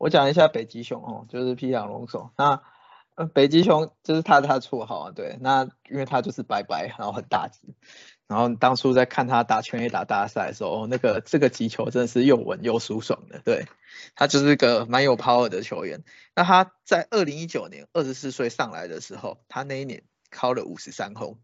[0.00, 2.30] 我讲一下北极熊哦，就是披阳龙手。
[2.34, 2.62] 那，
[3.34, 5.36] 北极熊就是他他的绰号啊，对。
[5.42, 7.60] 那因为他就是白白，然后很大只。
[8.26, 13.42] 然后当初在看他打全垒打大赛的时候，那个这个击球真的是又稳又舒爽的。
[13.44, 13.66] 对，
[14.14, 16.02] 他就是一个蛮有 power 的球员。
[16.34, 21.38] 那他在二零一九年二十四岁上来的时候，他那一年敲了五十三轰，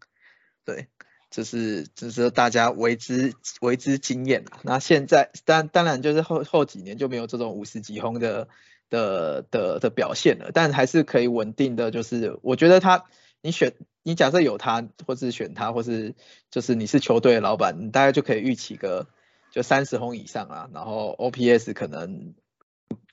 [0.65, 0.87] 对。
[1.29, 4.59] 就是就是大家为之为之惊艳啊！
[4.63, 8.47] 那现在当当然就是后后几年就没有这种五十几轰的
[8.89, 11.91] 的的的表现了，但还是可以稳定的。
[11.91, 13.05] 就是我觉得他，
[13.41, 16.15] 你选你假设有他，或是选他，或是
[16.49, 19.07] 就是你是球队的老板，你大概就可以预期个
[19.51, 22.33] 就三十轰以上啊，然后 OPS 可能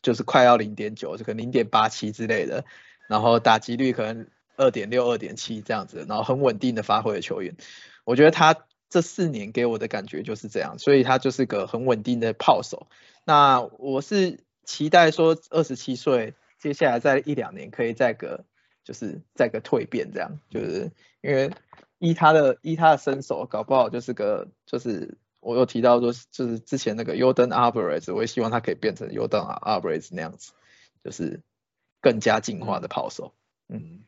[0.03, 2.65] 就是快要零点九，就可能零点八七之类的，
[3.09, 7.57] 然后打击率可能二点六、二点七这样子，然后很稳定的发挥的球员。
[8.05, 12.87] 我觉得他这四年给我的感觉就是这样，所以他就是个很稳定的炮手。
[13.25, 18.45] 那我是期待说二十七岁，接下来在一两年可以再个
[18.85, 21.51] 就是再个蜕变，这样就是因为
[21.99, 30.53] 依他的依他的身手，搞不好就是个就是我有提到说就是之前那个 Jordan Alvarez，我也希望他可以变成 Jordan Alvarez 那样子，
[31.03, 31.41] 就是
[32.01, 33.35] 更加进化的炮手，
[33.69, 34.05] 嗯。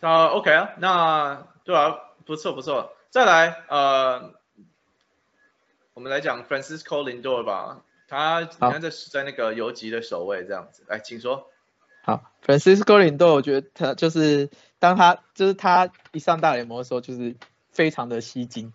[0.00, 2.92] 啊，OK 啊，那对啊，不错不错。
[3.10, 4.34] 再来，呃，
[5.94, 7.82] 我们来讲 Francisco Lindor 吧。
[8.08, 11.50] 他你看在在那个游击的守卫这样子，来，请说。
[12.04, 17.34] 好，Francisco Lindor，我觉得他就是当他就是他一上大联盟的时候，就是
[17.72, 18.72] 非常的吸睛，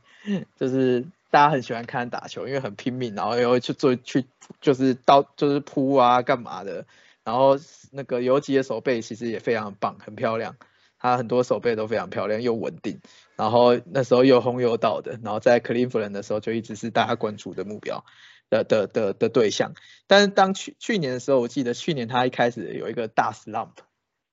[0.58, 4.26] 就是大家很喜欢看他打球，因为很拼命，然后又去做去
[4.60, 6.86] 就是到就是扑啊干嘛的，
[7.24, 7.58] 然后
[7.92, 10.58] 那个游击的手背其实也非常棒，很漂亮。
[11.02, 13.02] 他很多手背都非常漂亮又稳定，
[13.36, 18.06] 然后那时候又轰又倒的，然后在克利夫兰的时候就一直是大家关注的目标
[18.52, 19.74] 的的的的对象。
[20.06, 23.72] 但是当去去年的时候，我记得去年他一开始有一个大 slump，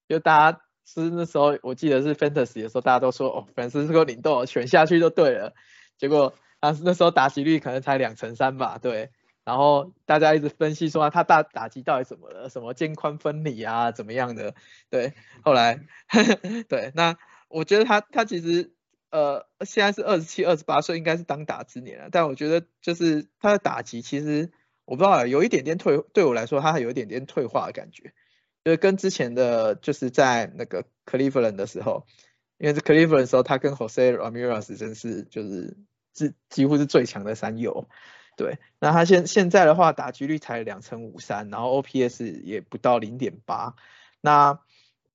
[0.09, 5.55] 就大家是那时候我记得是 fantasy 的时候，大家都说哦，粉丝这个领豆选下去就对了，
[5.97, 9.11] 结果他那时候打击率可能才两成三吧，对。
[9.49, 14.55] 然后大家一直分析说他大打击到底怎么了，什么肩宽分离啊，怎么样的？
[14.91, 15.87] 对，后来
[16.69, 17.17] 对，那
[17.49, 18.75] 我觉得他他其实
[19.09, 22.11] 呃现在是二十七、二十八岁，应该是当打之年了。
[22.13, 24.51] 但我觉得就是他的打击其实
[24.85, 28.13] 我不知道有一点点退，对我来说他还有一点点退化的感觉，
[28.67, 32.05] 就是跟之前的就是在那个 Cleveland 的时候，
[32.59, 35.75] 因为是 Cleveland 的时候，他跟 Jose Ramirez 真是就是
[36.15, 37.89] 是几乎是最强的三友。
[38.39, 43.75] 对，那他现现在的话，打击率才两成五三，然后 OPS 也不到零点八，
[44.21, 44.61] 那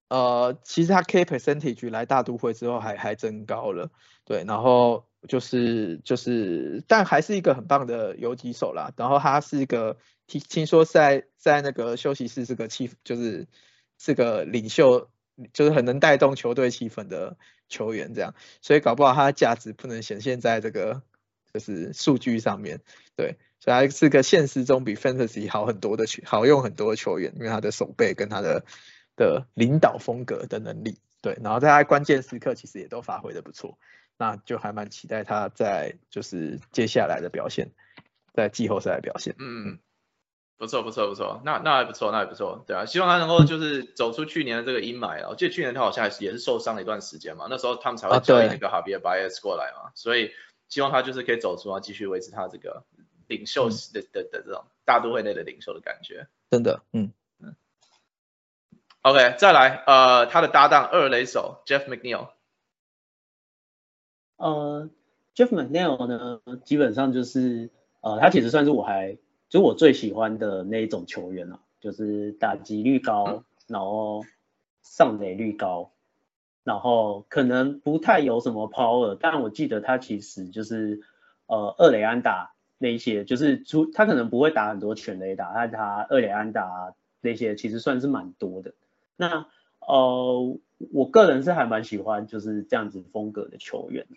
[0.10, 3.90] 呃，其实他 K percentage 来大都会之后还还增高了，
[4.26, 9.96] 对，然后就是就是，但还是一个很棒的游击手啦，然后他是一个
[10.28, 13.48] 听听说在在那个休息室是个气，就是
[13.98, 15.10] 是个领袖，
[15.54, 17.38] 就是很能带动球队气氛的
[17.70, 21.04] 球员这样，所以搞不好他的价值不能显现在这个。
[21.54, 22.82] 就是数据上面，
[23.16, 28.66] 对，所以他是个现实中比 Fantasy 好很多的球，好用很多的球员，因为他的手背跟他的
[29.16, 33.78] 的领导风格的能力，对，然后在他关键时刻其实也都发挥的不错，
[34.18, 37.70] 那就还蛮期待他在就是接下来的表现，
[38.34, 39.36] 在季后赛的表现。
[39.38, 39.78] 嗯，
[40.58, 50.32] 不错不错不错，那那还不错那还不错，对啊，希望他能够就是走出去年的这个阴霾啊，我记得去年他好像也是受伤了一段时间嘛，那时候他们才会交易那个 Javier Baez 过来嘛，所以。
[50.74, 52.84] 希望他就是可以走出啊，继续维持他这个
[53.28, 56.28] 领袖的的的这种大都会内的领袖的感觉。
[56.50, 57.56] 真的，嗯嗯。
[59.04, 62.30] OK，再来，呃，他的搭档二垒手 Jeff McNeil。
[64.38, 64.90] 呃
[65.36, 67.70] ，Jeff McNeil 呢，基本上就是
[68.02, 69.20] 呃，他其实算是我还
[69.50, 74.26] 就我最喜欢的那一种球员啊，就是打击率高，然后
[74.82, 75.93] 上垒率高，
[76.64, 81.02] 然后可能不太有什么 power，但我记得他其实就是
[81.48, 88.74] 呃二雷安打那一些，就是出他可能不会打很多全垒打，但他二雷安打那些其实算是蛮多的。
[89.16, 89.48] 那
[89.80, 90.58] 呃
[90.92, 94.08] 我个人是还蛮喜欢就是这样子风格的球员，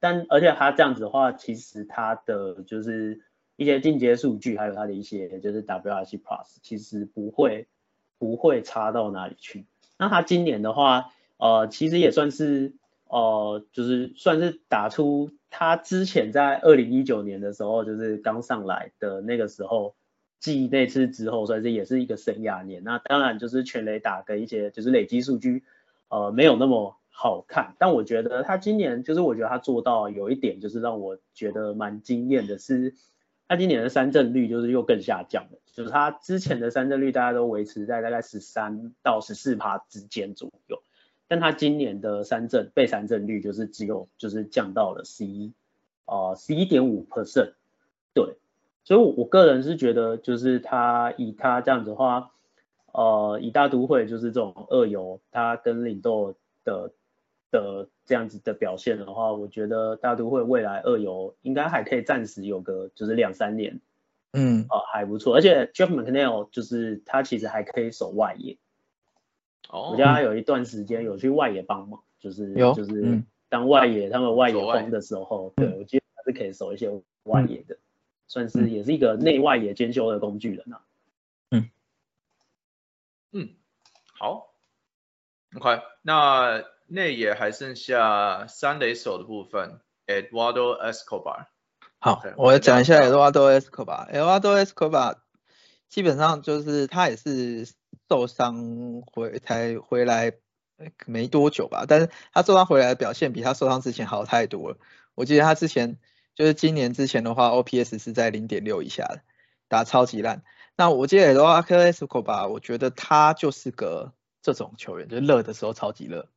[0.00, 3.20] 但而且他这样子的话，其实他的就是。
[3.60, 7.66] 一些进阶数据，还有他的一些就是 WRC Plus，其实不会
[8.16, 9.66] 不会差到哪里去。
[9.96, 12.74] 那他今年的话，呃，其实也算是
[13.08, 19.94] 呃，就是算是打出他之前在二零一九年的时候，就是刚上来的那个时候，
[20.38, 22.84] 继那次之后，算是也是一个生涯年。
[22.84, 25.64] 那当然就是全垒打跟一些就是累积数据，
[26.08, 27.74] 呃，没有那么好看。
[27.78, 32.94] 但我觉得他今年就是我觉得他做到有一点，就是让我觉得蛮惊艳的是。
[33.50, 40.82] 他今年的三振率就是又更下降了，就是他之前的三振率大家都维持在大概十三到十四趴之间左右，
[41.28, 45.52] 但他今年的三振被三振率就是只有就是降到了十一
[46.06, 47.52] 呃十一点五 percent，
[48.14, 48.36] 对，
[48.82, 52.32] 所以我个人是觉得就是他以他这样子的话，
[52.92, 56.92] 呃以大都会就是这种二游，他跟领豆的。
[57.50, 63.80] 的这样子的表现的话，我觉得大都会未来二游应该还可以暂时有个就是两三年，
[64.34, 68.58] 嗯，哦还不错，而且 Jeff McNeil 就是他其实还可以守外野，
[69.68, 76.90] 哦，我觉得他有一段时间有去外野帮忙，就是就是当外野他们外野攻的时候，对我记得他是可以守一些
[77.22, 77.76] 外野的，
[78.26, 80.82] 算是也是一个内外野兼修的工具人啊，
[81.50, 81.70] 嗯。
[83.32, 83.50] 嗯，
[84.18, 84.54] 好
[85.56, 86.64] ，OK，那。
[86.90, 91.48] 内野还剩下三垒手的部分，Eduardo Escobar。
[91.98, 94.10] 好，我讲一下 Eduardo Escobar。
[94.10, 95.18] Eduardo Escobar
[95.90, 97.68] 基本上就是他也是
[98.08, 100.32] 受伤回才回来
[101.06, 104.78] 没多久吧，但是他受伤回来的表现比他受伤之前好太多了。
[105.14, 105.98] 我记得他之前
[106.34, 109.20] 就是今年之前的话，OPS 是在零点六以下的，
[109.68, 110.42] 打超级烂。
[110.76, 116.28] 那我记得 Eduardo Escobar，我觉得他就是个这种球员，就热的时候超级热。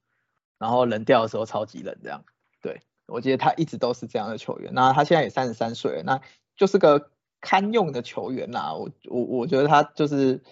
[0.58, 2.24] 然后冷掉的时候超级冷，这样，
[2.62, 4.72] 对我记得他一直都是这样的球员。
[4.76, 6.22] 那他现在也三十三岁了，那
[6.56, 7.10] 就是个
[7.40, 8.76] 堪用的球员呐。
[8.76, 10.44] 我我我觉得他就是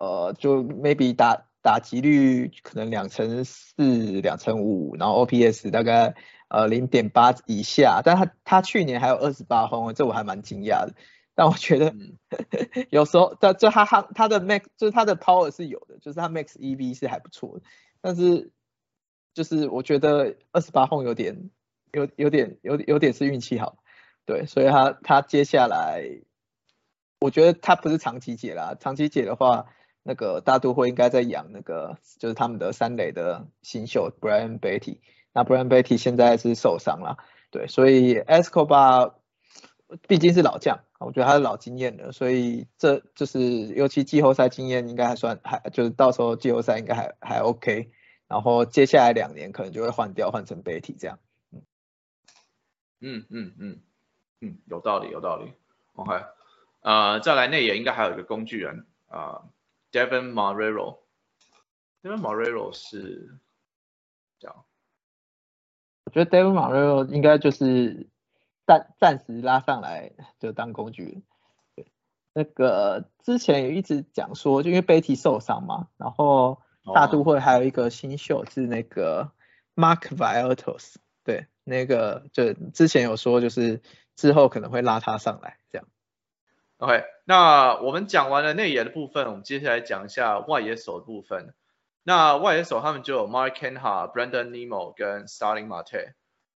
[0.00, 6.14] 呃，就 maybe 打打击率可能两成四、两成五，然后 OPS 大概
[6.48, 8.00] 呃零点八以下。
[8.04, 10.94] 但他他去年还有二十八轰，这我还蛮惊讶的。
[11.34, 11.94] 但我觉得
[12.90, 17.64] 有时候但就他他他的 max 就是他的 power 是有的，就是他 max EV 是还不错的，
[18.00, 18.50] 但是。
[19.34, 21.50] 就是我觉得二十八轰有点
[21.92, 23.76] 有有点有有点是运气好，
[24.26, 26.02] 对，所以他他接下来，
[27.20, 29.66] 我觉得他不是长期解啦，长期解的话，
[30.08, 35.00] 那个大都会应该在养那个就是他们的三垒的新秀 Brian Betty，
[35.34, 37.18] 那 Brian Betty 现在是受伤了，
[37.50, 39.12] 对，所以 Escobar
[40.06, 47.90] 毕竟是老将，我觉得他是老经验的，所以这就是尤其季后赛经验应该还算还就是到时候季后赛应该还还 OK。
[48.28, 51.18] 然后接下来两年可能就会换掉，换成 Betty 这样。
[53.00, 53.80] 嗯嗯嗯
[54.40, 55.52] 嗯有道理有道理。
[55.94, 56.24] OK，
[56.80, 59.44] 呃，再来内野应该还有一个工具人啊
[59.92, 60.98] ，Devin Marrero。
[62.02, 63.38] Devin Marrero 是
[64.38, 64.64] 这样。
[66.04, 68.08] 我觉得 Devin Marrero 应该就是
[68.66, 71.22] 暂暂时拉上来就当工具
[72.32, 76.60] 那个之前也一直讲说，就因为 Betty 受伤嘛，然后。
[76.94, 79.30] 大都会还有一个新秀是那个
[79.74, 83.82] Mark Viotos，对，那个就之前有说就是
[84.16, 85.86] 之后可能会拉他上来这样。
[86.78, 91.52] OK，那我们讲完了内野的部分，我们接下来讲一下外野手的部分。
[92.04, 96.12] 那外野手他们就有 Mark Canha、Brandon Nemo 跟 Starling Marte。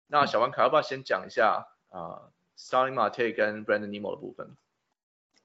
[0.07, 4.51] 那小王凯要不要先讲一下啊 Starling Marte 跟 Brandon Nemo 的部分？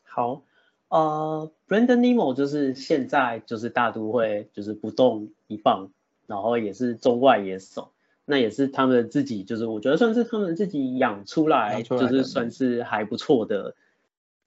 [0.03, 0.43] 好。
[0.89, 5.89] 呃，Brandon Nemo 就是现在就是大都会就是不动一棒，
[6.27, 7.91] 然后也是中外野手，
[8.23, 13.75] 那也是他们自己就是我觉得算是他们自己养出来，就是算是还不错的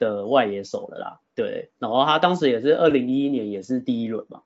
[0.00, 1.20] 的外野手了啦。
[1.36, 4.42] 对，然后他当时也是二零一一年也是第一轮嘛，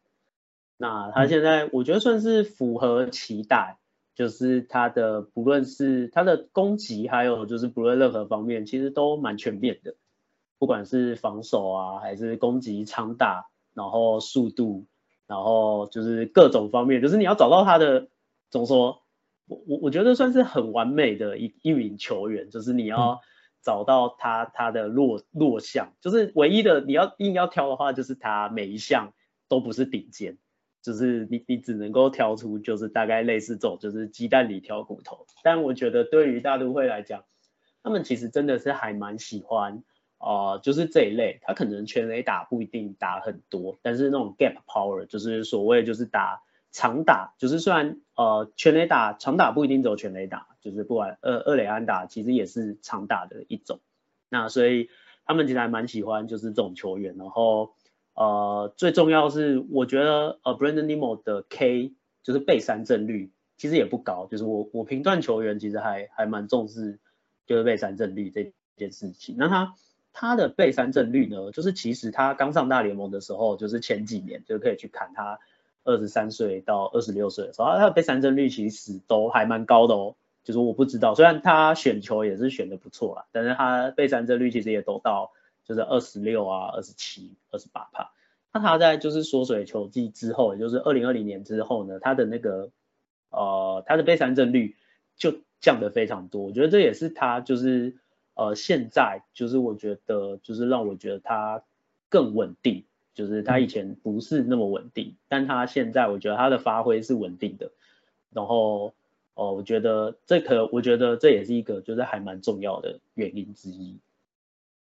[0.76, 3.78] 那他现在我觉得算是符合期待，
[4.14, 9.94] 就是他的不论是他的攻击，还有就是不论任何方面，其实都蛮全面的。
[10.58, 14.86] 不管是防守啊，还是攻击长打，然后速度，
[15.26, 18.08] 然后就是各种方面，就是你要找到他的，
[18.50, 19.02] 怎么说？
[19.46, 23.20] 我我我觉得算是很完美的一一名球员，就是你要
[23.64, 29.12] 找到他他的弱弱项，就是唯一的你要硬要挑的话，就是他每一项
[29.48, 30.38] 都不是顶尖，
[30.82, 35.26] 就是你你只能够挑出就是大概类似这种就是鸡蛋里挑骨头。
[35.42, 37.24] 但我觉得对于大都会来讲，
[37.82, 39.82] 他们其实真的是还蛮喜欢
[40.18, 46.43] 啊，就是这一类，他可能全垒打不一定打很多，但是那种 gap power 就是所谓就是打。
[46.74, 53.78] 长打就是虽然呃全垒打长打不一定只有全垒打，就是不管二二垒安打其实也是长打的一种。
[54.28, 54.90] 那所以
[55.24, 57.14] 他们其实还蛮喜欢就是这种球员。
[57.16, 57.74] 然后
[58.14, 61.92] 呃最重要是我觉得呃 Brandon Nimmo 的 K
[62.24, 66.98] 就是被三振率其实也不高，就是我我评断球员其实还还蛮重视
[67.46, 69.36] 就是被三振率这件事情。
[69.38, 69.76] 那他
[70.12, 75.38] 他的被三振率呢，就是其实他刚上大联盟的时候，就是前几年就可以去看他。
[75.84, 80.16] 二十三岁到二十六岁的时候，他的被三振率其实都还蛮高的哦。
[80.42, 85.32] 就是我不知道，虽然他选球也是选的不错啦，但是他被三振率其实也都到
[85.64, 88.12] 就是二十六啊、二十七、二十八帕。
[88.52, 92.70] 那他在就是缩水球季之后，也就是二零二零年之后呢，他的那个
[93.30, 94.76] 呃他的被三振率
[95.16, 96.42] 就降得非常多。
[96.42, 97.96] 我觉得这也是他就是
[98.34, 101.62] 呃现在就是我觉得就是让我觉得他
[102.10, 102.84] 更稳定。
[103.14, 107.70] 就是他以前不是那么稳定，但他现在我觉得他的发挥是稳定的。
[108.32, 108.92] 然后
[109.34, 113.98] 哦，我觉得这可，我觉得这也是一个就是还蛮重要的原因之一。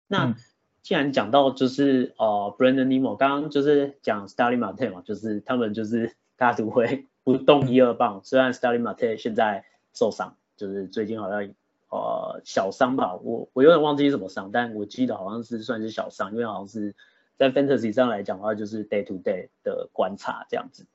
[0.08, 0.34] 那
[0.82, 11.50] 既然讲到就是呃，Brandon Nimmo 刚刚就是讲 Starling Marte 嘛，就是他们就是 大都会不动一二棒，虽然 Starling Marte 现在受伤，就是最近好像
[11.90, 16.94] 呃小伤吧，我我有点忘记什么伤，但我记得好像是算是小伤，因为好像是。
[17.36, 20.86] 在 fantasy 上来讲的话，就是 day to day 的观察这样子。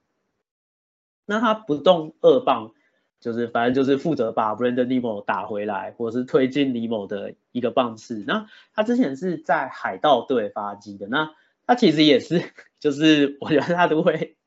[1.25, 2.71] 那他不动二棒，
[3.19, 8.23] 就是反正就是负责把 Brandon Nimmo 打回来，或者是推进 Nimmo 的一个棒次。
[8.25, 11.35] 那他之前是在海盗队发迹的，那
[11.67, 12.41] 他其实也是，
[12.79, 14.37] 就是我觉得他都会，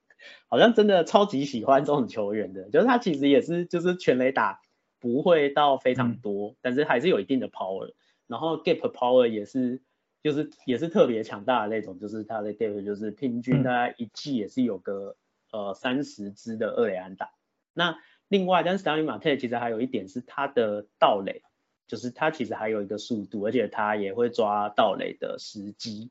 [0.48, 4.60] 好像真的超级喜欢这种球员的，就是他其实也是，就是全垒打
[4.98, 7.92] 不会到非常多，但是还是有一定的 power，
[8.26, 9.82] 然后 gap power 也是。
[10.22, 15.16] 就是也是特别强大的那种，就是他的 gap 就是平均大概一季也是有个
[15.50, 17.30] 呃三十支的二垒安打。
[17.74, 17.98] 那
[18.28, 21.42] 另外，但是 Stanley Marte 其实还有一点是他的盗垒，
[21.86, 26.10] 就是他其实还有一个速度，而且他也会抓盗垒的时机。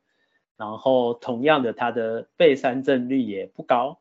[0.57, 3.99] 然后同样的，他的被三振率也不高。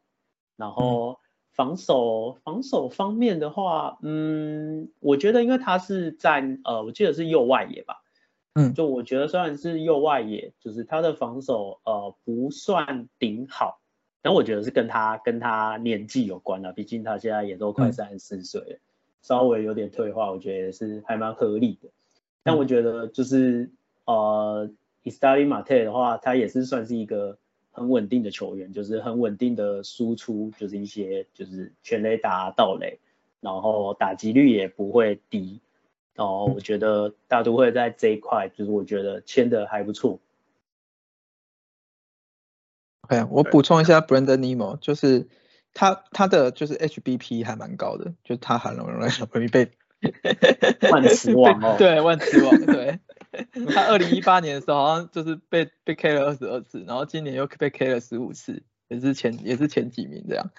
[0.56, 1.18] 然后
[1.52, 8.02] 防守防守方面的话，嗯，我觉得因为他是在呃，我记得是右外野吧。
[8.54, 13.80] 嗯，就我觉得虽然是右外野，就是他的防守呃不算顶好，
[14.22, 18.78] 但我觉得是跟他跟他年纪有关的，毕竟他现在也都快三十四岁了，
[19.22, 21.88] 稍微有点退化，我觉得也是还蛮合理的。
[22.42, 23.70] 但我觉得就是
[24.04, 24.68] 呃
[25.04, 27.38] i s t a l i Mate 的话，他也是算是一个
[27.70, 32.98] 很稳定的球员，就是很稳定的输出，就是一些就是全垒打到垒，
[33.40, 35.60] 然后打击率也不会低。
[36.20, 40.20] 哦，我觉得大都会在这一块，就是我觉得签的还不错。
[43.02, 45.28] OK，我补充一下，Brandon Nimmo，就是
[45.72, 48.92] 他他的就是 HBP 还蛮高的，就是他很容易
[49.32, 49.70] 容易被
[50.92, 53.00] 万磁王哦， 对万磁王，对
[53.74, 60.50] 他二零一八年的时候好像就是被被 K 了二十二次，然后今年又被 K 了十五次，也是前也是前几名这样。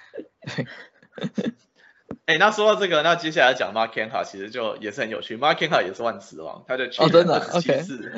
[2.25, 5.37] 哎，那说到这个，那接下来讲 Mark Canha 其实就也是很有趣。
[5.37, 8.17] Mark Canha 也是万磁王，他就去年二十七次， 对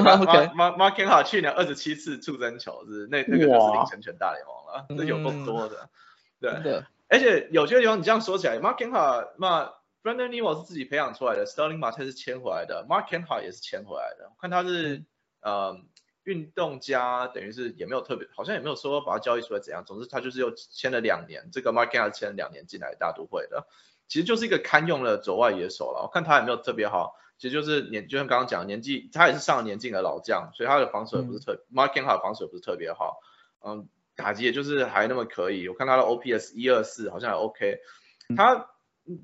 [0.00, 5.88] ，Mark Mark Canha 去年二十七次触身球，是那那个就是领先全大联盟了，这有够多的。
[6.40, 9.72] 对，而且有些地方你这样说起来，Mark Canha 那
[10.02, 14.24] Brandon Nimmo 是自己培养出来的，Sterling Marte 是签回来的，Mark Canha 也是签回来的。
[14.30, 15.02] 我看他是
[15.40, 15.76] 呃。
[16.24, 19.84] 运动家等于是也没有特别，好像也没有说把他交易出来怎样。
[19.84, 23.66] 总之他就是又签了两年，这个 Mark 签了两年进来大都会的，
[24.08, 26.02] 其实就是一个堪用的左外野手了。
[26.02, 33.20] 我看他也没有特别好，其实就是年就像刚刚讲年纪，他也是上了年纪的老将，所以他的防守也不是特 Mark 好防守也不是特别好，
[33.64, 35.68] 嗯，打击也就是还那么可以。
[35.68, 37.78] 我看他的 OPS 一二四好像还 OK，
[38.36, 38.68] 他。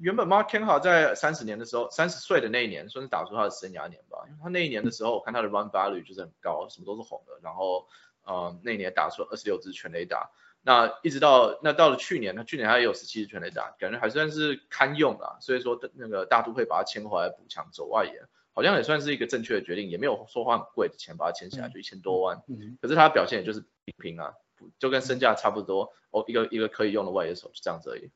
[0.01, 4.25] 原本 Mark Kenha 在三十年的时候，三十岁的那一年算是打出他的生涯年吧。
[4.27, 7.39] 因为他那一年的时候，我看他的 run value 就是很高，什么都是红的。
[7.43, 7.87] 然后，
[8.25, 10.31] 呃，那一年打出了二十六支全垒打。
[10.61, 15.39] 那一直到那到了去年，他去年他也有十七支全垒打，感觉还算是堪用啦。
[15.41, 22.43] 所以说，那个大都会把他签回来补强走外野，好像也算是一个正确的决定，也没有说花很贵的钱把他签下来，就一千多万。
[22.83, 24.35] 可是他表现也就是平平啊，
[24.81, 25.93] 就跟身价差不多。
[26.11, 28.11] 哦，一个一个可以用的外野手就这样子而已。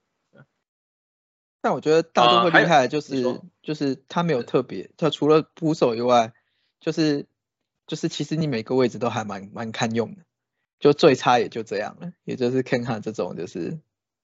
[1.63, 6.33] 但我觉得大都会厉害，就是就是他没有特别，他除了捕手以外，
[6.81, 7.27] 就是
[7.87, 10.23] 就是其实你每个位置都还蛮蛮堪用的，
[10.81, 13.79] 就最差也就这样了，也就是看看这种就是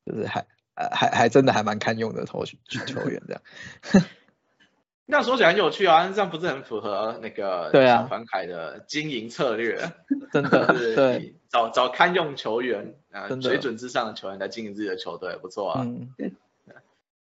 [0.05, 0.41] 就是还
[0.75, 3.43] 呃还还真的还蛮堪用的投球员这样。
[5.11, 9.91] 那说起来很有趣啊，这样不是很符合那个小凡凯的经营策略？
[10.31, 15.81] 真的， 对，找找堪用球员啊，水准之上的球员来经营自己的球队，不错啊。
[15.83, 16.11] 嗯，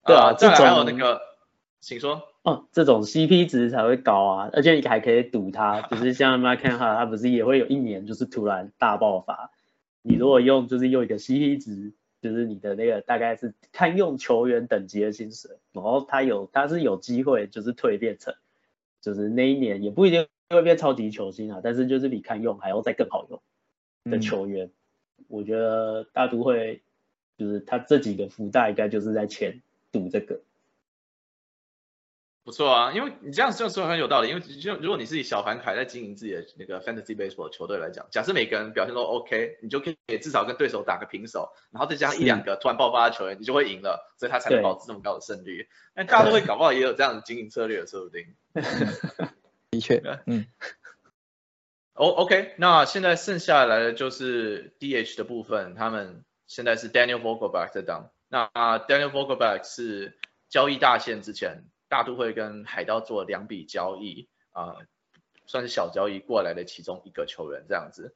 [0.10, 1.22] 对啊，这种还有那个，
[1.80, 2.24] 请说。
[2.44, 9.52] 哦，这种 CP 值才会高啊，而且你还可以赌它，就是像 m a c a n 哈，他不是也会有一年就是突然大爆发？
[10.02, 11.94] 你如果用就是用一个 CP 值。
[12.22, 18.34] 就是你的那个大概是看用球员等级的薪水，然后他有他是有机会就是蜕变成，
[19.00, 23.42] 就是那一年也不一定会变超级球星啊，但是就是比看用还要再更好用
[24.12, 24.70] 的球员，
[25.30, 26.82] 我觉得大都会
[27.38, 29.62] 就是他这几个福袋应该就是在签
[29.92, 30.42] 赌这个。
[32.46, 34.30] 不错啊，因为你这样说说很有道理。
[34.30, 45.70] 因为就如果你是以小凡凯在经营自己的那个 fantasy baseball 球队来讲，假设每个人表现都 OK，你就可以至少跟对手打个平手，然后再加上一两个突然爆发的球员，你就会赢了，所以他才能保持这么高的胜率。
[45.94, 48.36] 但大家都会搞不好也有这样的经营策略，说不定。
[49.70, 50.48] 的确，嗯。
[51.94, 58.10] O OK，那现在剩下来的就是 DH 的部分，他们现在是 Daniel Vogelback 在当。
[58.30, 58.48] 那
[58.80, 60.18] Daniel Vogelback 是
[60.48, 61.66] 交易大限之前。
[61.92, 64.76] 大都会跟海盗做两笔交易啊，
[65.48, 68.16] 算是小交易过来的其中一个球员这样子。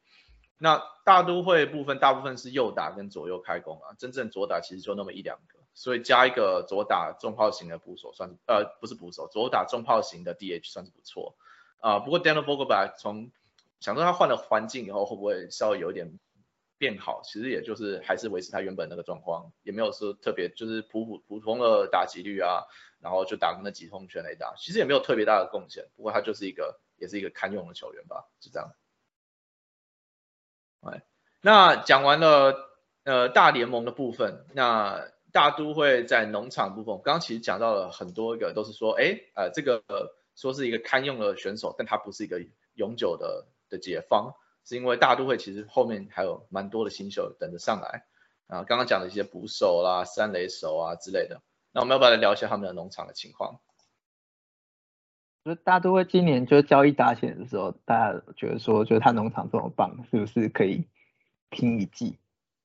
[0.59, 11.35] 那大都会部分大部分是右打跟左右开弓啊，真正左打其实就那么一两个，所以加一个左打重炮型的捕手算是呃不是捕手，左打重炮型的 DH 算是不错
[11.79, 11.97] 啊。
[11.97, 13.31] 不过 Daniel Vogelback 从
[13.79, 16.19] 想说他换了环境以后会不会稍微有点
[16.77, 22.63] 变好，其实也就是还是维持他原本那个状况，也没有说特别就是普普普通的打击率啊。
[23.03, 28.71] 然后就打那几通全垒打，其实也没有特别大的贡献，不过他就是一个，也是一个堪用的球员吧，就这样。
[30.83, 31.03] 哎，
[31.41, 32.55] 那讲完了
[33.03, 39.83] 呃大联盟的部分，那大都会在农场部分，刚刚其实讲到了很多个，都是说，哎，呃，这个
[40.37, 42.41] 说是一个堪用的选手，但他不是一个
[42.75, 44.33] 永久的的解方，
[44.65, 48.05] 是因为大都会其实后面还有蛮多的新秀等着上来
[48.47, 51.41] 啊，刚刚讲的一些捕手啦、三垒手啊之类的。
[51.71, 53.59] 那我们要不要来聊一下他们的农场的情况？
[55.43, 60.87] 就大都会今年就交易大选的时候，大家觉得说，就是他农场这么棒，是不是可以
[61.49, 62.17] 拼一季？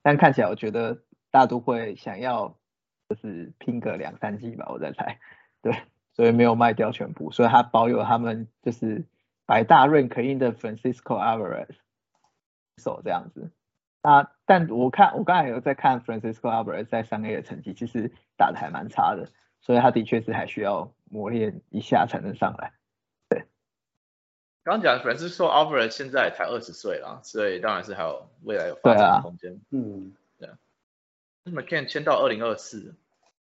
[0.02, 2.56] 但看起来我觉得大都会想要
[3.08, 5.18] 就是拼个两三季吧，我在猜。
[5.60, 5.74] 对，
[6.14, 9.04] 所以没有卖掉全部，所以他保有他们就是
[9.44, 11.74] 百大润可印的 Francisco Alvarez
[12.78, 13.50] 手这样子。
[14.00, 19.28] 啊，但我看我刚才有在看 Francisco Alvarez 在三 A 的成绩，其实打的还蛮差的，
[19.60, 22.72] 所以他的确是还需要磨练一下才能上来。
[23.28, 23.44] 对，
[24.62, 29.60] 刚讲 Francisco Alvarez 现在才二十岁了，所以当然是还有未来有发展的空间。
[29.70, 30.48] 嗯，对。
[31.44, 32.94] 那么 can 签到二零二四，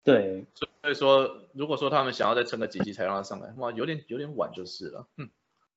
[0.05, 5.07] 对，所以说如果说他们想要再撑个几季才让他上来，哇，有点有点晚就是了。
[5.17, 5.29] 嗯，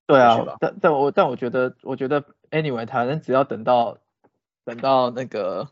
[0.09, 3.97] 对啊，但但我但我觉得我觉得 Anyway，他能只要等到。
[4.65, 5.69] 等到那个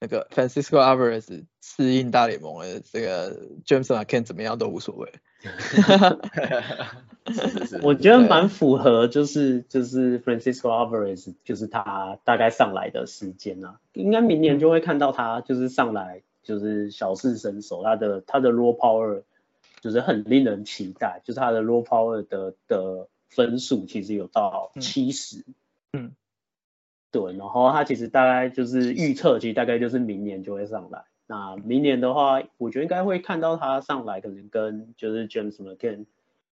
[0.00, 5.12] 那个 Francisco Alvarez 适应大联盟了，这个 James McCann 怎么样都无所谓。
[7.84, 19.22] 我觉得蛮符合，就是就是 Francisco Alvarez 就是他大概上来的时间啊，应该明年就会看到他就是上来就是小试身手，他的他的 raw power
[19.80, 25.44] 就是很令人期待，就是他的 raw power 的的分数其实有到七十。
[25.92, 26.14] 嗯。
[27.10, 31.06] 对，然后他其实大概就是预测，其实大概就是明年就会上来。
[31.26, 36.04] 那明年的话，我觉得应该会看到他上来，可能跟就是 James McCann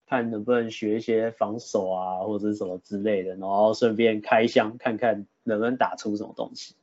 [0.05, 6.75] 看能不能学一些防守啊，或者是什么之类的，然后顺便开箱看看能不能打出什么东西。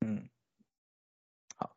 [0.00, 0.28] 嗯，
[1.56, 1.72] 好。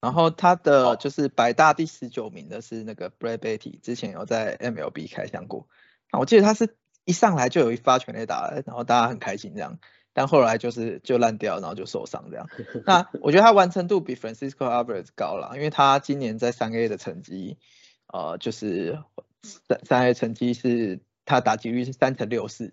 [0.00, 5.66] 然后他的就是百大第十九名的是那个 Brad Beatty，之前有在 MLB 开箱过。
[6.10, 6.76] 啊我记得他是
[7.06, 9.78] 一上来就有一发全垒打，然后大家很开心这样。
[10.12, 12.48] 但后来就是就烂掉，然后就受伤这样。
[12.86, 17.58] 那我觉得他完成度比 Francisco Alvarez 高了，因为他今年在三 A 的成绩，
[18.06, 18.98] 呃，就是
[19.42, 22.72] 三三 A 成绩是他打击率是三成六四，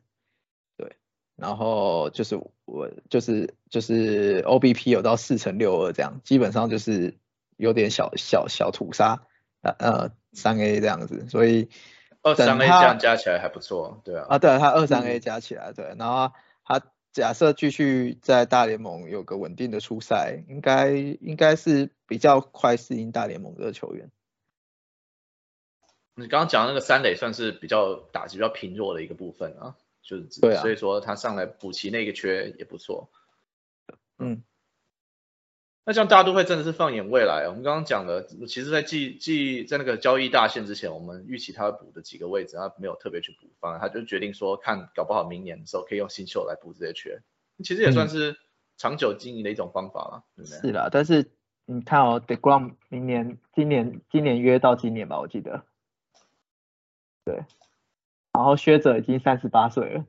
[0.78, 0.96] 对，
[1.36, 7.18] 然后就是我就是就是 OBP 有到四成六二这样，基本上就是
[7.58, 9.22] 有点小小小屠杀
[9.62, 11.68] 呃呃三 A 这样子，所以
[12.24, 14.26] 二三 A 这样加起来还不错，对啊。
[14.28, 16.34] 啊，对，他二三 A 加起来对，然后
[16.66, 16.82] 他。
[17.14, 24.10] 假设继续在大联盟有个稳定的出赛，应该应该是比较快适应大联盟的球员。
[26.16, 33.12] 你刚刚讲那个三垒算是比较打击比较平弱的一个部分啊，就是对啊所以说他上来补齐那个缺也不错。
[34.18, 34.44] 嗯，
[35.86, 47.22] 那这样大都会真的是放眼未来，我们刚刚讲的，其实在季季在那个交易大限之前，我们预期他会补的几个位置，他没有特别去补，反而他就决定说，看搞不好明年的时候可以用新秀来补这些缺，
[47.64, 48.38] 其实也算是
[48.78, 50.60] 长久经营的一种方法了，对不对？
[50.60, 51.32] 是啦，但是
[51.66, 55.64] 你看哦 d e g r o m 明年、今年、今年约到今年吧，我记得。
[57.26, 57.44] 对，
[58.34, 60.06] 然后薛哲已经三十八岁了。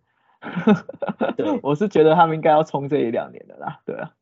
[1.37, 4.13] 对 我是觉得他们应该要冲这一两年的啦，对啊。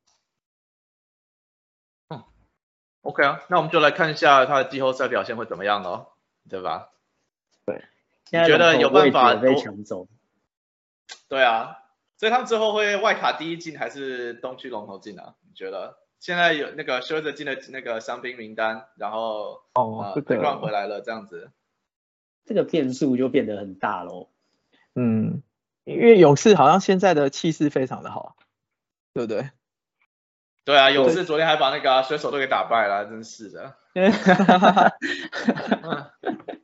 [3.02, 6.16] OK 啊，那我们就来看一下他的季后赛表现会怎么样咯，
[6.48, 6.88] 对吧？
[8.24, 10.08] 现在觉得有办法被抢走，
[11.28, 11.78] 对啊，
[12.16, 15.34] 所以他们之后会外卡第一进还是东区龙头进啊？
[15.46, 15.98] 你觉得？
[16.18, 21.50] 现在有那个休着进的那个伤兵名单，然后哦，呃这 d e g r o 个，回来了，这样子。
[22.44, 24.28] 这个变数就变得很大喽。
[24.94, 25.42] 嗯，
[25.84, 28.36] 因为勇士好像现在的气势非常的好，
[29.12, 29.50] 对不对？
[30.64, 33.74] 对啊，勇士昨天还把那个啊水手都给打败了，真是的。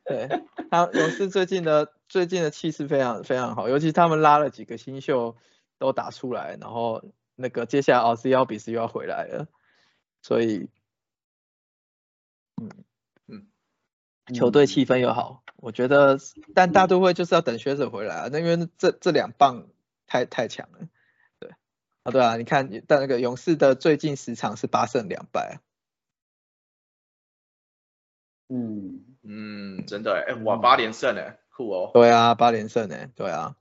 [0.04, 0.28] 对，
[0.70, 5.36] 他勇士最近的最近的气势非常非常好，尤其他们拉了几个新秀
[5.78, 7.02] 都打出来，然后
[7.34, 9.46] 那个接下来奥斯要比斯又要回来了，
[10.22, 10.70] 所以，
[12.60, 12.70] 嗯。
[13.26, 13.46] 嗯。
[14.34, 16.18] 球队气氛又好，我觉得，
[16.54, 19.66] 但大都会就是要等学者回来啊，那因为这这两棒
[20.06, 20.88] 太太强了，对，
[22.08, 25.60] 啊对啊，你看，但那个勇士的最近十场是八胜两败啊，
[28.48, 31.90] 嗯，嗯，真的哎，哇，八连胜哎，酷哦。
[31.92, 33.56] 对啊，八连胜呢，对啊，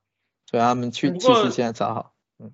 [0.45, 2.13] 所以他们去气势现在超好。
[2.39, 2.53] 嗯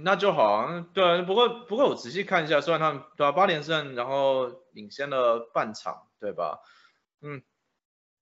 [0.00, 6.60] 那就好啊，对啊，不过不过我仔细看一下，虽然他们对啊八连胜，然后领先了半场，对吧？
[7.20, 7.42] 嗯，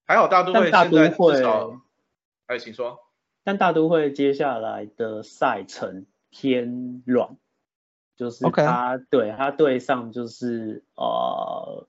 [0.07, 1.81] 还好大都会大现在都会至少，
[2.47, 2.99] 哎，请说。
[3.45, 6.07] 但大都会接下来的赛程
[6.39, 7.37] 偏软，
[8.15, 11.87] 就是他对他对上就是呃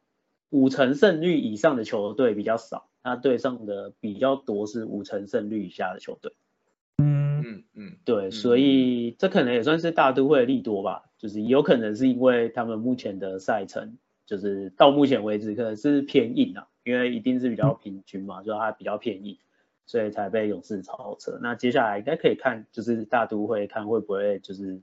[0.49, 6.33] 五成胜率以上的球队比较少，他对上的比较多是五成胜率以下的球队。
[6.99, 19.37] 嗯，嗯嗯，对，嗯所以这可能也算是大都会的利多吧，就是有可能是因为他们目前的赛程，就是到目前为止可能是偏硬啊，因为一定是比较平均嘛，就它比较偏硬，
[19.87, 21.39] 所以才被勇士超车。
[21.41, 24.79] 那接下来应该可以看，就是大都会看会不会就是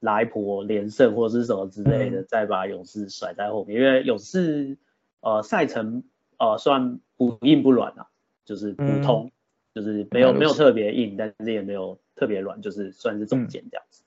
[0.00, 4.78] 来一波连胜或是什么之类的，再把勇士甩在后面，因为勇士
[5.20, 6.04] 呃赛程
[6.38, 8.08] 呃算不硬不软啊，
[8.46, 9.30] 就是普通。
[9.74, 14.04] 就是没有没有特别硬，但是也没有特别软，就是算是中间这样子。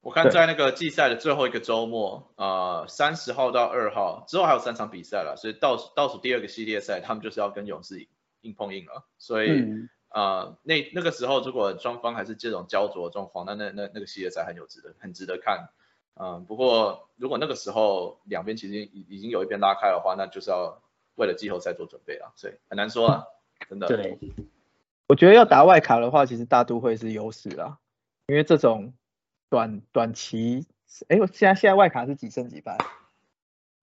[0.00, 8.04] 我看在那个季赛的最后一个周末，呃，三十号到二号之后还有三场比赛了，所以倒数倒数第二个系列赛，他们就是要跟勇士
[8.42, 9.04] 硬碰硬了。
[9.18, 15.68] 所以、嗯，呃，那那个时候如果双方还是这种焦灼的状况，那那那那个系列赛很有值得很值得看。
[16.14, 20.82] 嗯、不过如果那个时候两边其实已已经有一边拉开的话，那就是要
[21.14, 23.24] 为了季后赛做准备了，所以很难说啊，
[23.68, 23.86] 真的。
[23.86, 24.18] 对，
[25.06, 27.78] 我觉得要打外卡的话，其实大都会是优势啦，
[28.26, 28.92] 因为这种
[29.48, 30.66] 短短期，
[31.08, 32.76] 哎，我现在现在外卡是几胜几败？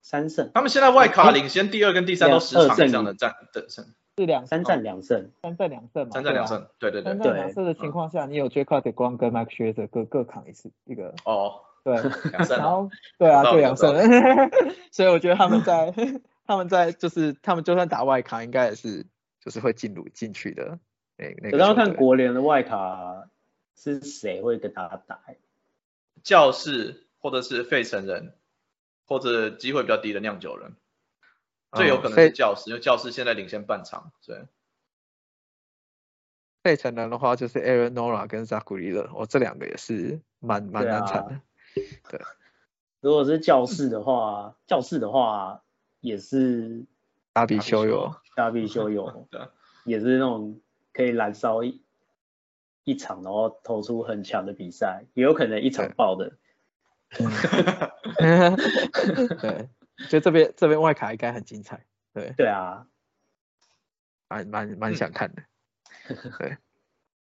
[0.00, 3.84] 三胜，他们现在外卡领先第二跟第三都十场以上的战的胜，
[4.18, 6.10] 是两三战两胜，三战两胜嘛？
[6.12, 7.22] 三战两胜，对对对三。
[7.22, 11.94] 战两胜的情况下，你有 j a c o b 光跟 Mike s h a z e r 各各扛一次，一个哦，对，
[12.32, 12.60] 两胜啊。
[12.60, 13.94] 然后对啊，对两胜，
[14.90, 15.94] 所以我觉得他们在
[16.46, 19.06] 他们在就是他们就算打外卡，应该也是
[19.40, 20.78] 就是会进入进去的
[21.16, 21.50] 那那个球队。
[21.50, 23.28] 可是要看国联的外卡
[23.76, 25.20] 是谁会跟他打。
[26.24, 28.34] 教士或者是费城人，
[29.06, 30.72] 或者机会比较低的酿酒人，
[31.72, 34.46] 最有可能是教士，因为教室现在领先半场，对，
[36.62, 41.40] 费城人的话就是 Aaron Nora 跟 Zach g r e e 了，我这两个也是蛮蛮对啊难产的。
[43.00, 45.62] 如果是教室的话，教室的话
[46.00, 46.84] 也是
[47.32, 49.40] 大比修友，大必修友， 对，
[49.84, 50.60] 也是那种
[50.92, 51.80] 可以燃烧一
[52.84, 56.32] 一场，然后投出很强的比赛，也有可能一场爆的。
[59.40, 59.68] 对，
[60.08, 61.84] 就这边这边外卡应该很精彩，
[62.14, 62.86] 对，对啊，
[64.28, 65.42] 蛮蛮蛮想看的。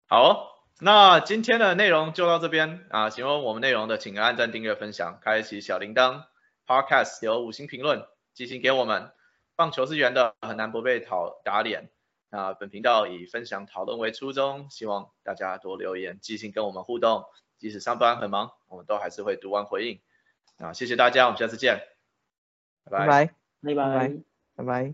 [0.08, 0.48] 好哦、
[0.80, 6.26] 那今天的内容就到这边啊，喜欢我们内容的，请按赞、订阅、分享，开启小铃铛。
[6.66, 9.12] ，Podcast 有五星评论，寄信给我们。
[9.56, 11.90] 棒球是圆的，很难不被讨打脸。
[12.30, 17.26] 那本频道以分享讨论为初衷，希望大家多留言、寄信跟我们互动。
[17.58, 20.00] 即使上班很忙，我们都还是会读完回应。
[20.58, 21.82] 啊，谢谢大家，我们下次见，
[22.90, 23.30] 拜拜
[23.76, 24.12] 拜拜。
[24.56, 24.94] 拜拜。